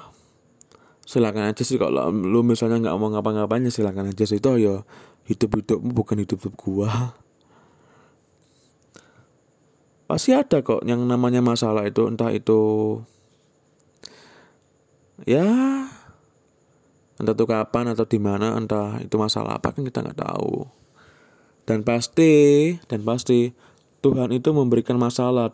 silakan 1.07 1.55
aja 1.55 1.63
sih 1.63 1.79
kalau 1.79 2.11
lu 2.11 2.43
misalnya 2.43 2.83
nggak 2.83 2.97
mau 2.99 3.09
ngapa-ngapain 3.15 3.63
ya 3.63 3.71
silakan 3.71 4.11
aja 4.11 4.27
sih. 4.27 4.43
Itu 4.43 4.59
ya 4.59 4.83
hidup 5.31 5.63
hidupmu 5.63 5.95
bukan 5.95 6.27
hidup 6.27 6.43
hidup 6.43 6.55
gua. 6.59 7.15
Pasti 10.11 10.35
ada 10.35 10.63
kok 10.63 10.83
yang 10.83 11.07
namanya 11.07 11.43
masalah 11.43 11.87
itu 11.87 12.07
entah 12.07 12.31
itu 12.35 12.59
ya 15.27 15.47
entah 17.17 17.35
itu 17.35 17.45
kapan 17.49 17.97
atau 17.97 18.05
di 18.05 18.19
mana 18.21 18.55
entah 18.55 19.01
itu 19.01 19.17
masalah 19.17 19.57
apa 19.63 19.71
kan 19.71 19.87
kita 19.87 20.03
nggak 20.03 20.19
tahu. 20.19 20.67
Dan 21.67 21.83
pasti 21.83 22.35
dan 22.87 23.03
pasti 23.03 23.51
Tuhan 24.03 24.31
itu 24.31 24.55
memberikan 24.55 24.99
masalah 24.99 25.51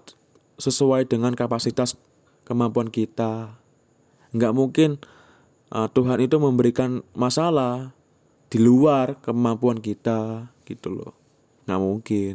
sesuai 0.61 1.09
dengan 1.09 1.33
kapasitas 1.33 1.97
kemampuan 2.45 2.93
kita. 2.93 3.57
Nggak 4.37 4.53
mungkin 4.53 5.01
uh, 5.73 5.89
Tuhan 5.89 6.21
itu 6.21 6.37
memberikan 6.37 7.01
masalah 7.17 7.97
di 8.53 8.61
luar 8.61 9.17
kemampuan 9.25 9.81
kita 9.81 10.53
gitu 10.69 10.93
loh. 10.93 11.13
Nggak 11.65 11.81
mungkin. 11.81 12.35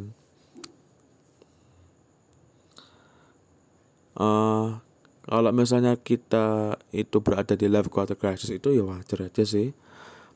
Uh, 4.18 4.82
kalau 5.22 5.54
misalnya 5.54 5.94
kita 5.94 6.74
itu 6.90 7.22
berada 7.22 7.54
di 7.54 7.70
life 7.70 7.86
quarter 7.86 8.18
crisis 8.18 8.50
itu 8.50 8.74
ya 8.74 8.82
wajar 8.82 9.30
aja 9.30 9.46
sih. 9.46 9.70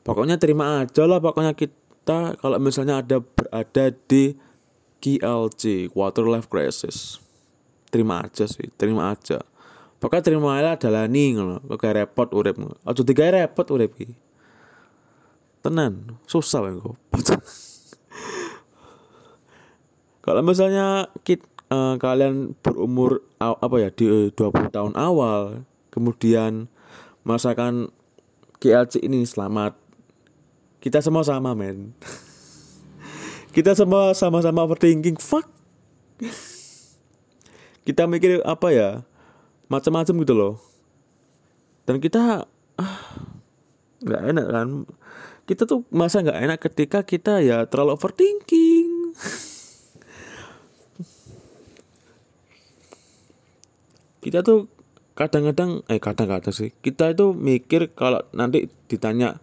Pokoknya 0.03 0.39
terima 0.39 0.83
aja 0.83 1.03
lah 1.03 1.19
pokoknya 1.19 1.51
kita 1.51 2.39
kalau 2.39 2.57
misalnya 2.63 3.03
ada 3.03 3.19
berada 3.19 3.91
di 4.07 4.39
KLC 5.03 5.91
quarter 5.91 6.23
life 6.23 6.47
crisis. 6.47 7.19
Terima 7.91 8.23
aja 8.23 8.47
sih 8.47 8.71
terima 8.79 9.11
aja 9.11 9.43
pokoknya 10.03 10.23
terima 10.27 10.59
aja 10.59 10.75
adalah 10.75 11.07
nih 11.07 11.39
ngono. 11.39 11.63
Kok 11.63 11.83
repot 11.95 12.27
urip 12.35 12.59
aja 12.59 13.01
tiga 13.07 13.31
repot 13.31 13.63
urip 13.71 13.95
iki. 13.95 14.11
Tenan 15.63 16.19
susah 16.27 16.67
ya 16.67 16.75
kalau 20.23 20.39
misalnya 20.43 21.07
kita 21.23 21.47
uh, 21.71 21.95
kalian 21.99 22.55
berumur 22.59 23.23
apa 23.39 23.75
ya 23.79 23.89
di 23.91 24.31
20 24.31 24.39
eh, 24.39 24.71
tahun 24.71 24.95
awal 24.95 25.63
kemudian 25.91 26.71
merasakan 27.27 27.91
GLC 28.59 29.03
ini 29.03 29.27
selamat 29.27 29.75
kita 30.83 30.99
semua 30.99 31.23
sama 31.23 31.55
men. 31.55 31.95
Kita 33.55 33.77
semua 33.77 34.17
sama-sama 34.17 34.65
overthinking 34.65 35.21
fuck. 35.21 35.45
Kita 37.87 38.09
mikir 38.09 38.41
apa 38.43 38.67
ya 38.73 38.89
macam-macam 39.73 40.15
gitu 40.21 40.33
loh. 40.37 40.61
Dan 41.89 41.97
kita 41.97 42.45
ah, 42.77 42.97
nggak 44.05 44.21
ah, 44.21 44.29
enak 44.29 44.47
kan. 44.53 44.85
Kita 45.49 45.65
tuh 45.65 45.83
masa 45.89 46.21
nggak 46.21 46.39
enak 46.39 46.59
ketika 46.61 47.01
kita 47.01 47.41
ya 47.41 47.65
terlalu 47.65 47.97
overthinking. 47.97 48.87
Kita 54.23 54.39
tuh 54.39 54.71
kadang-kadang 55.13 55.85
eh 55.91 56.01
kadang-kadang 56.01 56.55
sih 56.55 56.73
kita 56.81 57.13
itu 57.13 57.37
mikir 57.37 57.93
kalau 57.93 58.25
nanti 58.33 58.65
ditanya 58.89 59.37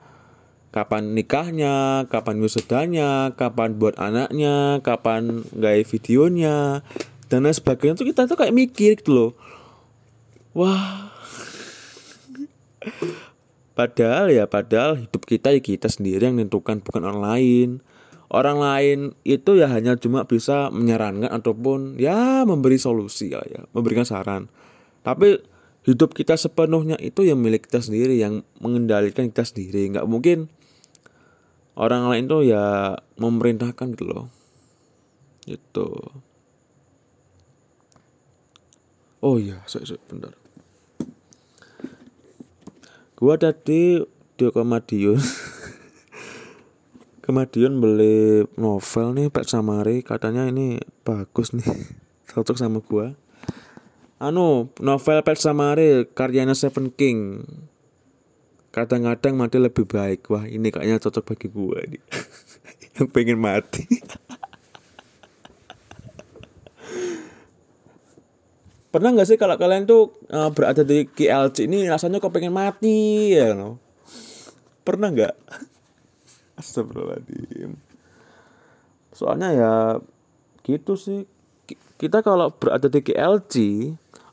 kapan 0.71 1.19
nikahnya, 1.19 2.07
kapan 2.07 2.39
wisudanya, 2.43 3.35
kapan 3.35 3.75
buat 3.79 3.99
anaknya, 3.99 4.79
kapan 4.87 5.43
gaya 5.55 5.83
videonya 5.83 6.83
dan 7.31 7.47
lain 7.47 7.55
sebagainya 7.55 7.99
tuh 7.99 8.07
kita 8.07 8.27
tuh 8.27 8.39
kayak 8.39 8.55
mikir 8.55 8.99
gitu 8.99 9.11
loh. 9.11 9.31
Wah. 10.57 11.13
Padahal 13.77 14.29
ya 14.29 14.45
padahal 14.45 15.01
hidup 15.07 15.25
kita 15.25 15.55
ya 15.57 15.61
kita 15.63 15.89
sendiri 15.89 16.29
yang 16.29 16.37
menentukan 16.37 16.83
bukan 16.85 17.03
orang 17.07 17.21
lain. 17.23 17.69
Orang 18.31 18.63
lain 18.63 19.19
itu 19.27 19.59
ya 19.59 19.67
hanya 19.67 19.99
cuma 19.99 20.23
bisa 20.23 20.71
menyarankan 20.71 21.35
ataupun 21.35 21.99
ya 21.99 22.47
memberi 22.47 22.79
solusi 22.79 23.35
ya, 23.35 23.43
ya 23.43 23.67
memberikan 23.75 24.07
saran. 24.07 24.47
Tapi 25.03 25.43
hidup 25.89 26.13
kita 26.13 26.37
sepenuhnya 26.37 27.01
itu 27.01 27.25
yang 27.25 27.41
milik 27.41 27.67
kita 27.67 27.81
sendiri 27.81 28.21
yang 28.21 28.45
mengendalikan 28.61 29.33
kita 29.33 29.49
sendiri 29.49 29.89
nggak 29.97 30.05
mungkin 30.05 30.53
orang 31.81 32.13
lain 32.13 32.29
tuh 32.29 32.45
ya 32.45 32.97
memerintahkan 33.17 33.97
gitu 33.97 34.05
loh 34.05 34.27
itu 35.49 35.89
oh 39.25 39.37
iya 39.41 39.65
saya, 39.65 39.97
gua 43.21 43.37
tadi 43.37 44.01
di 44.41 44.47
Kemadiun 44.49 45.21
Kemadiun 47.21 47.79
beli 47.79 48.49
novel 48.59 49.15
nih 49.15 49.31
Pak 49.31 49.47
Samari. 49.47 50.03
Katanya 50.03 50.51
ini 50.51 50.83
bagus 51.07 51.55
nih. 51.55 51.69
Cocok 52.33 52.57
sama 52.59 52.81
gua. 52.83 53.15
Anu 54.19 54.73
novel 54.83 55.21
Pet 55.23 55.39
Samari 55.39 56.09
karyanya 56.11 56.57
Seven 56.57 56.91
King. 56.91 57.45
Kadang-kadang 58.73 59.37
mati 59.37 59.63
lebih 59.63 59.85
baik. 59.85 60.27
Wah 60.33 60.49
ini 60.49 60.73
kayaknya 60.73 60.99
cocok 60.99 61.37
bagi 61.37 61.49
gue 61.53 61.81
nih. 61.95 62.03
Yang 62.99 63.09
pengen 63.15 63.39
mati 63.39 63.85
pernah 68.91 69.15
nggak 69.15 69.29
sih 69.31 69.39
kalau 69.39 69.55
kalian 69.55 69.87
tuh 69.87 70.15
uh, 70.35 70.51
berada 70.51 70.83
di 70.83 71.07
KLC 71.07 71.71
ini 71.71 71.87
rasanya 71.87 72.19
kok 72.19 72.35
pengen 72.35 72.55
mati 72.55 73.33
ya 73.39 73.55
no? 73.55 73.79
pernah 74.83 75.09
nggak? 75.15 75.35
Astagfirullahaladzim. 76.61 77.79
Soalnya 79.15 79.49
ya 79.55 79.73
gitu 80.67 80.99
sih. 80.99 81.25
Kita 82.01 82.25
kalau 82.25 82.51
berada 82.51 82.89
di 82.89 83.01
KLC 83.05 83.55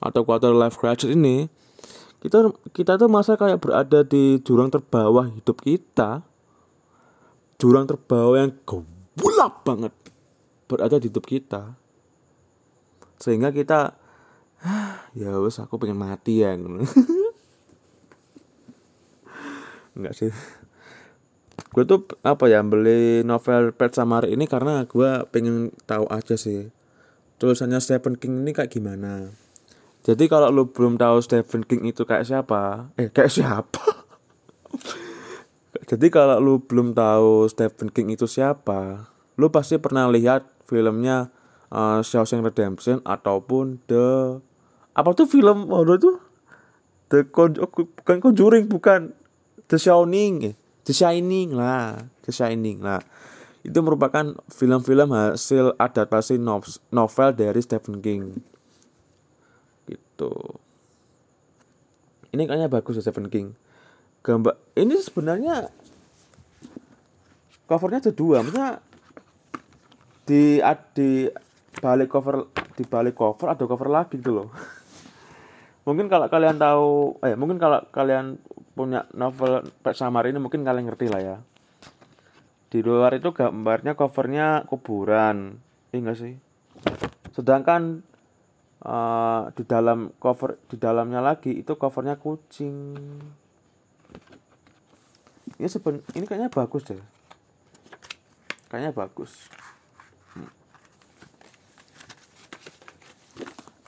atau 0.01 0.21
quarter 0.23 0.55
life 0.55 0.79
crisis 0.79 1.11
ini 1.11 1.51
kita 2.17 2.49
kita 2.73 2.97
tuh 2.97 3.11
masa 3.11 3.37
kayak 3.37 3.61
berada 3.61 4.01
di 4.01 4.41
jurang 4.41 4.73
terbawah 4.73 5.29
hidup 5.29 5.61
kita. 5.61 6.25
Jurang 7.61 7.85
terbawah 7.85 8.37
yang 8.41 8.53
gelap 9.17 9.61
banget 9.61 9.93
berada 10.65 10.97
di 10.97 11.09
hidup 11.09 11.25
kita. 11.29 11.77
Sehingga 13.21 13.53
kita 13.53 13.97
ya 15.19 15.37
wes 15.37 15.61
aku 15.61 15.77
pengen 15.77 15.99
mati 15.99 16.41
ya 16.41 16.57
enggak 19.97 20.13
sih. 20.13 20.29
Gue 21.73 21.83
tuh 21.85 22.05
apa 22.21 22.45
ya 22.49 22.61
beli 22.61 23.25
novel 23.25 23.73
Pet 23.73 23.97
Samari 23.97 24.33
ini 24.33 24.45
karena 24.45 24.85
gue 24.85 25.25
pengen 25.33 25.73
tahu 25.89 26.05
aja 26.09 26.37
sih. 26.37 26.69
Tulisannya 27.41 27.81
Stephen 27.81 28.17
King 28.17 28.45
ini 28.45 28.53
kayak 28.53 28.73
gimana. 28.73 29.33
Jadi 30.05 30.29
kalau 30.31 30.53
lu 30.53 30.69
belum 30.69 30.95
tahu 30.95 31.19
Stephen 31.19 31.65
King 31.65 31.89
itu 31.91 32.07
kayak 32.07 32.25
siapa, 32.25 32.93
eh 32.95 33.11
kayak 33.11 33.33
siapa? 33.33 33.85
Jadi 35.89 36.07
kalau 36.09 36.39
lu 36.39 36.63
belum 36.63 36.95
tahu 36.95 37.45
Stephen 37.51 37.91
King 37.91 38.15
itu 38.15 38.25
siapa, 38.25 39.11
lu 39.35 39.51
pasti 39.51 39.75
pernah 39.77 40.07
lihat 40.09 40.47
filmnya 40.65 41.29
uh, 41.69 41.99
Shawshank 42.01 42.41
Redemption 42.41 43.03
ataupun 43.03 43.83
The 43.85 44.39
apa 44.97 45.09
tuh 45.13 45.29
film 45.29 45.69
horror 45.69 46.01
tuh? 46.01 46.17
The 47.07 47.29
Con 47.29 47.55
oh, 47.61 47.69
bukan 47.69 48.17
Conjuring, 48.19 48.65
bukan 48.67 49.13
The 49.69 49.77
Shining, 49.77 50.51
eh. 50.51 50.55
The 50.83 50.91
Shining 50.91 51.53
lah, 51.53 52.09
The 52.25 52.33
Shining 52.33 52.81
lah. 52.81 52.99
Itu 53.61 53.79
merupakan 53.85 54.35
film-film 54.49 55.13
hasil 55.13 55.77
adaptasi 55.77 56.41
novel 56.89 57.29
dari 57.37 57.59
Stephen 57.61 58.01
King 58.01 58.41
gitu 59.87 60.33
ini 62.35 62.43
kayaknya 62.43 62.67
bagus 62.67 62.99
ya 62.99 63.03
Stephen 63.07 63.31
King 63.31 63.55
gambar 64.21 64.59
ini 64.75 64.99
sebenarnya 64.99 65.71
covernya 67.65 68.03
ada 68.03 68.11
dua 68.11 68.43
maksudnya 68.43 68.83
di 70.27 70.59
di 70.91 71.09
balik 71.79 72.11
cover 72.11 72.51
di 72.75 72.83
balik 72.83 73.15
cover 73.15 73.55
ada 73.55 73.63
cover 73.63 73.87
lagi 73.87 74.19
gitu 74.19 74.43
loh 74.43 74.49
mungkin 75.87 76.11
kalau 76.11 76.27
kalian 76.27 76.59
tahu 76.59 77.15
eh 77.23 77.39
mungkin 77.39 77.55
kalau 77.55 77.79
kalian 77.95 78.35
punya 78.75 79.07
novel 79.15 79.63
Pet 79.79 79.95
Samar 79.95 80.27
ini 80.27 80.35
mungkin 80.35 80.67
kalian 80.67 80.91
ngerti 80.91 81.07
lah 81.07 81.21
ya. 81.23 81.37
Di 82.67 82.83
luar 82.83 83.15
itu 83.15 83.31
gambarnya 83.31 83.95
covernya 83.95 84.67
kuburan. 84.67 85.55
Iya 85.95 86.11
sih? 86.11 86.35
Sedangkan 87.31 88.03
uh, 88.83 89.47
di 89.55 89.63
dalam 89.63 90.11
cover 90.19 90.59
di 90.67 90.75
dalamnya 90.75 91.23
lagi 91.23 91.55
itu 91.55 91.79
covernya 91.79 92.19
kucing. 92.19 92.75
Ini 95.55 95.67
seben 95.71 96.03
ini 96.11 96.27
kayaknya 96.27 96.51
bagus 96.51 96.83
deh. 96.83 96.99
Kayaknya 98.67 98.91
bagus. 98.91 99.31
Hmm. 100.35 100.51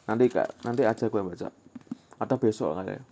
nanti 0.08 0.26
kak 0.32 0.50
nanti 0.66 0.82
aja 0.88 1.06
gue 1.06 1.22
baca 1.22 1.69
atau 2.20 2.36
besok 2.38 2.76
kali 2.78 3.00
ya 3.00 3.04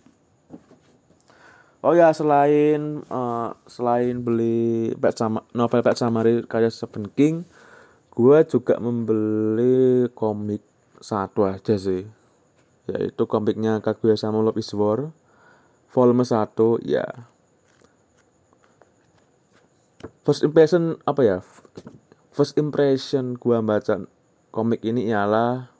Oh 1.78 1.94
ya 1.94 2.10
selain 2.10 3.06
uh, 3.06 3.54
selain 3.70 4.18
beli 4.18 4.90
Pet 4.98 5.14
sama 5.14 5.46
novel 5.54 5.78
Pet 5.86 5.94
Samari 5.94 6.42
karya 6.42 6.74
Stephen 6.74 7.06
King, 7.14 7.46
gue 8.10 8.38
juga 8.50 8.82
membeli 8.82 10.10
komik 10.10 10.58
satu 10.98 11.46
aja 11.46 11.78
sih. 11.78 12.02
Yaitu 12.90 13.30
komiknya 13.30 13.78
Kaguya 13.78 14.18
sama 14.18 14.42
Love 14.42 14.58
is 14.58 14.74
War 14.74 15.14
volume 15.94 16.26
1 16.26 16.82
ya. 16.82 17.06
First 20.26 20.44
impression 20.44 21.00
apa 21.08 21.20
ya? 21.24 21.38
First 22.34 22.60
impression 22.60 23.34
gua 23.40 23.64
baca 23.64 24.04
komik 24.52 24.84
ini 24.84 25.08
ialah 25.10 25.72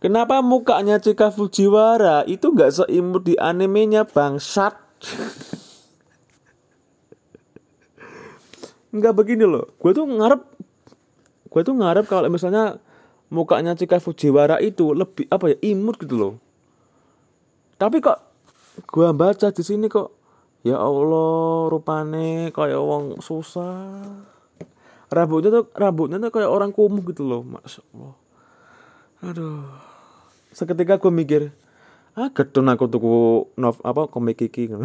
Kenapa 0.00 0.40
mukanya 0.40 0.96
Cika 0.96 1.28
Fujiwara? 1.28 2.24
Itu 2.24 2.56
nggak 2.56 2.72
seimut 2.72 3.28
di 3.28 3.36
animenya 3.36 4.08
bangsat? 4.08 4.72
Nggak 8.90 9.14
begini 9.14 9.46
loh. 9.46 9.70
Gue 9.78 9.94
tuh 9.94 10.02
ngarep, 10.02 10.42
gue 11.46 11.62
tuh 11.62 11.78
ngarep 11.78 12.10
kalau 12.10 12.26
misalnya 12.26 12.82
mukanya 13.30 13.78
Cika 13.78 14.02
Fujiwara 14.02 14.58
itu 14.58 14.90
lebih 14.96 15.30
apa 15.30 15.54
ya 15.54 15.56
imut 15.68 16.00
gitu 16.02 16.16
loh. 16.18 16.34
Tapi 17.78 18.02
kok 18.02 18.18
gua 18.90 19.14
baca 19.14 19.54
di 19.54 19.62
sini 19.62 19.86
kok 19.86 20.10
ya 20.66 20.76
Allah 20.76 21.70
rupane 21.70 22.50
kayak 22.50 22.82
wong 22.82 23.22
susah. 23.22 24.02
Rambutnya 25.06 25.54
tuh 25.54 25.70
rambutnya 25.78 26.18
tuh 26.18 26.34
kayak 26.34 26.50
orang 26.50 26.74
kumuh 26.74 27.06
gitu 27.06 27.22
loh 27.22 27.46
masya 27.46 27.86
Allah. 27.94 28.14
Aduh 29.22 29.89
seketika 30.50 30.98
gue 30.98 31.12
mikir 31.14 31.42
ah 32.18 32.28
getun 32.34 32.66
aku 32.66 32.90
tuku 32.90 33.46
nov 33.54 33.78
apa 33.86 34.10
komik 34.10 34.42
kiki 34.42 34.70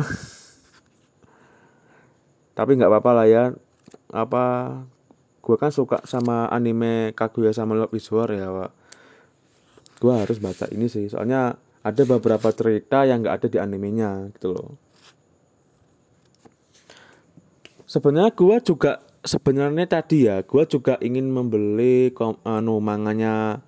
tapi 2.55 2.79
nggak 2.79 2.89
apa-apa 2.89 3.11
lah 3.11 3.27
ya. 3.27 3.43
Apa 4.09 4.43
gue 5.43 5.55
kan 5.59 5.69
suka 5.69 6.01
sama 6.07 6.49
anime 6.49 7.13
Kaguya 7.13 7.53
sama 7.53 7.77
Love 7.77 7.93
is 7.93 8.09
War 8.09 8.31
ya 8.31 8.49
Pak. 8.49 8.71
gue 9.95 10.11
harus 10.11 10.43
baca 10.43 10.67
ini 10.75 10.91
sih 10.91 11.07
soalnya 11.07 11.55
ada 11.79 12.03
beberapa 12.03 12.51
cerita 12.51 13.07
yang 13.07 13.23
nggak 13.23 13.35
ada 13.39 13.47
di 13.47 13.57
animenya 13.61 14.27
gitu 14.35 14.51
loh. 14.51 14.69
Sebenarnya 17.87 18.35
gue 18.35 18.57
juga 18.59 18.91
sebenarnya 19.23 19.85
tadi 19.87 20.27
ya 20.27 20.43
gue 20.43 20.63
juga 20.67 20.99
ingin 20.99 21.31
membeli 21.31 22.11
kom, 22.11 22.35
anu 22.43 22.83
manganya 22.83 23.63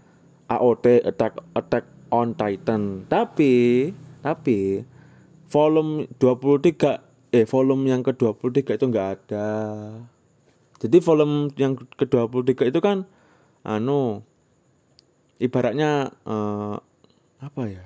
AOT 0.48 0.86
Attack 1.04 1.34
Attack 1.56 1.86
on 2.12 2.34
Titan. 2.36 3.04
Tapi 3.08 3.92
tapi 4.24 4.84
volume 5.48 6.08
23 6.20 7.36
eh 7.36 7.46
volume 7.48 7.84
yang 7.92 8.02
ke 8.04 8.16
23 8.16 8.80
itu 8.80 8.86
nggak 8.88 9.08
ada. 9.20 9.48
Jadi 10.78 10.98
volume 11.02 11.50
yang 11.58 11.74
ke-23 11.74 12.70
itu 12.70 12.80
kan 12.80 13.10
anu 13.66 14.22
ibaratnya 15.42 16.14
uh, 16.24 16.78
apa 17.42 17.62
ya? 17.66 17.86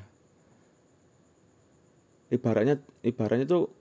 Ibaratnya 2.32 2.84
ibaratnya 3.04 3.48
itu 3.48 3.72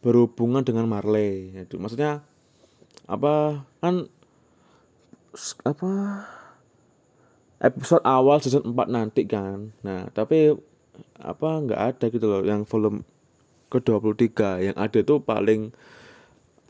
berhubungan 0.00 0.64
dengan 0.64 0.88
Marley. 0.88 1.52
Itu 1.60 1.76
maksudnya 1.76 2.24
apa 3.04 3.64
kan 3.84 4.08
apa 5.62 5.90
episode 7.60 8.00
awal 8.08 8.40
season 8.40 8.72
4 8.72 8.88
nanti 8.88 9.28
kan. 9.28 9.76
Nah 9.84 10.08
tapi 10.10 10.56
apa 11.20 11.48
nggak 11.60 11.80
ada 11.80 12.06
gitu 12.08 12.26
loh 12.26 12.42
yang 12.44 12.64
volume 12.64 13.04
ke 13.70 13.78
23 13.78 14.72
yang 14.72 14.76
ada 14.76 14.98
tuh 15.04 15.22
paling 15.22 15.70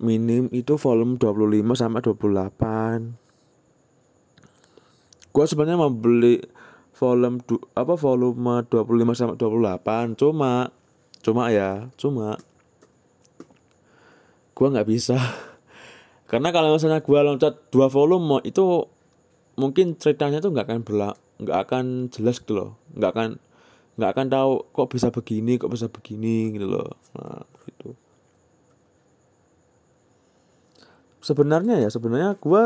minim 0.03 0.51
itu 0.53 0.77
volume 0.77 1.17
25 1.17 1.79
sampai 1.79 2.01
28 2.05 3.15
gua 5.31 5.47
sebenarnya 5.47 5.79
mau 5.79 5.93
beli 5.93 6.43
volume 6.99 7.39
du, 7.47 7.57
apa 7.73 7.95
volume 7.97 8.67
25 8.69 9.17
sampai 9.17 9.37
28 9.39 10.21
cuma 10.21 10.69
cuma 11.23 11.43
ya 11.49 11.89
cuma 11.97 12.37
gua 14.61 14.69
nggak 14.77 14.93
bisa. 14.93 15.17
Karena 16.31 16.53
kalau 16.53 16.77
misalnya 16.77 17.01
gua 17.01 17.25
loncat 17.25 17.73
dua 17.73 17.89
volume 17.89 18.45
itu 18.45 18.85
mungkin 19.61 20.01
ceritanya 20.01 20.41
tuh 20.41 20.57
nggak 20.57 20.67
akan 20.67 20.81
berla 20.81 21.11
nggak 21.41 21.59
akan 21.69 21.85
jelas 22.13 22.41
gitu 22.41 22.57
loh. 22.57 22.71
Nggak 22.97 23.11
akan 23.17 23.29
nggak 24.01 24.11
akan 24.17 24.27
tahu 24.33 24.53
kok 24.73 24.89
bisa 24.93 25.09
begini 25.13 25.53
kok 25.61 25.73
bisa 25.73 25.87
begini 25.93 26.57
gitu 26.57 26.67
loh. 26.69 26.89
Nah 27.17 27.45
gitu. 27.69 27.93
Sebenarnya 31.21 31.81
ya 31.85 31.89
sebenarnya 31.93 32.37
gue 32.41 32.63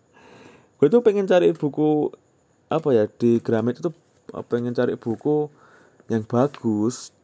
gue 0.78 0.88
tuh 0.90 1.02
pengen 1.06 1.30
cari 1.30 1.54
buku 1.54 2.10
apa 2.70 2.88
ya 2.94 3.04
di 3.10 3.42
Gramet 3.42 3.82
itu 3.82 3.90
pengen 4.46 4.74
cari 4.74 4.94
buku 4.94 5.50
yang 6.06 6.22
bagus 6.26 7.14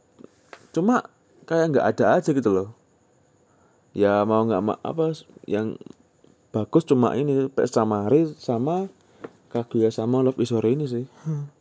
cuma 0.75 1.07
kayak 1.46 1.75
nggak 1.75 1.87
ada 1.94 2.05
aja 2.18 2.31
gitu 2.35 2.51
loh. 2.51 2.68
Ya 3.96 4.22
mau 4.29 4.44
nggak 4.44 4.83
apa 4.83 5.14
yang 5.49 5.79
bagus 6.57 6.88
cuma 6.88 7.12
ini 7.12 7.53
PS 7.53 7.77
Samari 7.77 8.33
sama 8.40 8.88
Kaguya 9.53 9.92
sama 9.92 10.25
Love 10.25 10.40
is 10.40 10.57
ini 10.57 10.88
sih. 10.88 11.05
Hmm. 11.29 11.53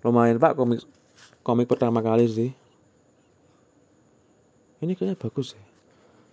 lumayan 0.00 0.40
pak 0.40 0.56
komik 0.56 0.80
komik 1.44 1.68
pertama 1.68 2.00
kali 2.00 2.24
sih. 2.24 2.56
Ini 4.80 4.96
kayaknya 4.96 5.20
bagus 5.20 5.52
ya 5.52 5.60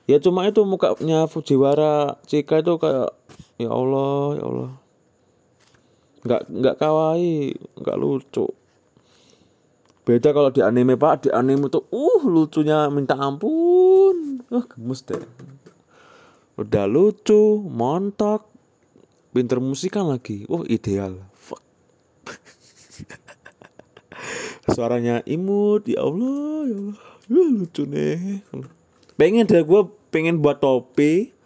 ya 0.07 0.17
cuma 0.23 0.47
itu 0.47 0.63
mukanya 0.63 1.27
Fujiwara 1.27 2.15
Cika 2.23 2.63
itu 2.63 2.79
kayak 2.79 3.11
ya 3.59 3.67
Allah 3.67 4.39
ya 4.39 4.43
Allah. 4.47 4.71
Nggak 6.23 6.41
nggak 6.47 6.75
kawaii 6.79 7.51
nggak 7.75 7.97
lucu. 7.99 8.47
Beda 10.07 10.31
kalau 10.31 10.47
di 10.55 10.63
anime 10.63 10.95
pak. 10.95 11.27
Di 11.27 11.29
anime 11.35 11.67
tuh 11.67 11.83
uh 11.91 12.23
lucunya 12.23 12.87
minta 12.87 13.19
ampun. 13.19 14.47
Uh 14.47 14.63
gemes 14.63 15.03
deh 15.03 15.19
udah 16.57 16.89
lucu 16.89 17.61
montok 17.69 18.49
pinter 19.31 19.61
musikan 19.61 20.09
lagi. 20.09 20.43
Wah 20.49 20.65
ideal. 20.65 21.21
Fuck. 21.37 21.61
suaranya 24.73 25.21
imut 25.29 25.85
ya 25.85 26.01
Allah 26.01 26.65
ya 26.65 26.75
Allah. 26.81 26.99
Ya, 27.29 27.43
lucu 27.61 27.83
nih. 27.85 28.41
Pengen 29.15 29.45
deh 29.45 29.61
gue 29.61 29.81
pengen 30.09 30.41
buat 30.41 30.57
topi. 30.57 31.37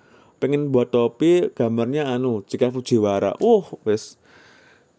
Pengen 0.42 0.74
buat 0.74 0.90
topi 0.90 1.54
gambarnya 1.54 2.08
anu 2.08 2.42
jika 2.48 2.72
Fujiwara. 2.72 3.36
Uh 3.44 3.68
wes. 3.84 4.16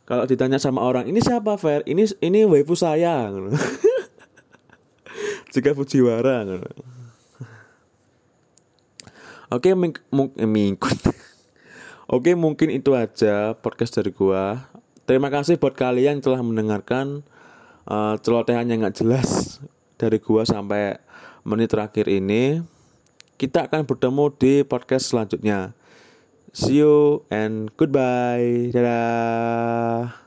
Kalau 0.04 0.28
ditanya 0.28 0.60
sama 0.60 0.84
orang 0.84 1.08
ini 1.08 1.24
siapa 1.24 1.56
Fer? 1.56 1.80
Ini 1.88 2.04
ini 2.20 2.44
waifu 2.44 2.76
saya 2.76 3.32
jika 5.50 5.74
Fujiwara 5.78 6.44
Oke, 9.52 9.76
ming 9.76 9.92
eh. 10.40 10.48
Oke, 12.16 12.32
mungkin 12.32 12.72
itu 12.72 12.96
aja 12.96 13.52
podcast 13.52 13.92
dari 14.00 14.08
gua. 14.08 14.64
Terima 15.04 15.28
kasih 15.28 15.60
buat 15.60 15.76
kalian 15.76 16.16
yang 16.16 16.24
telah 16.24 16.40
mendengarkan 16.40 17.20
uh, 17.84 18.16
celotehan 18.16 18.64
yang 18.72 18.80
nggak 18.80 18.96
jelas 18.96 19.60
dari 20.00 20.16
gua 20.24 20.48
sampai 20.48 20.96
menit 21.44 21.68
terakhir 21.68 22.08
ini. 22.08 22.64
Kita 23.36 23.68
akan 23.68 23.84
bertemu 23.84 24.24
di 24.40 24.64
podcast 24.64 25.12
selanjutnya. 25.12 25.76
See 26.56 26.80
you 26.80 27.28
and 27.28 27.68
goodbye. 27.76 28.72
Dadah. 28.72 30.21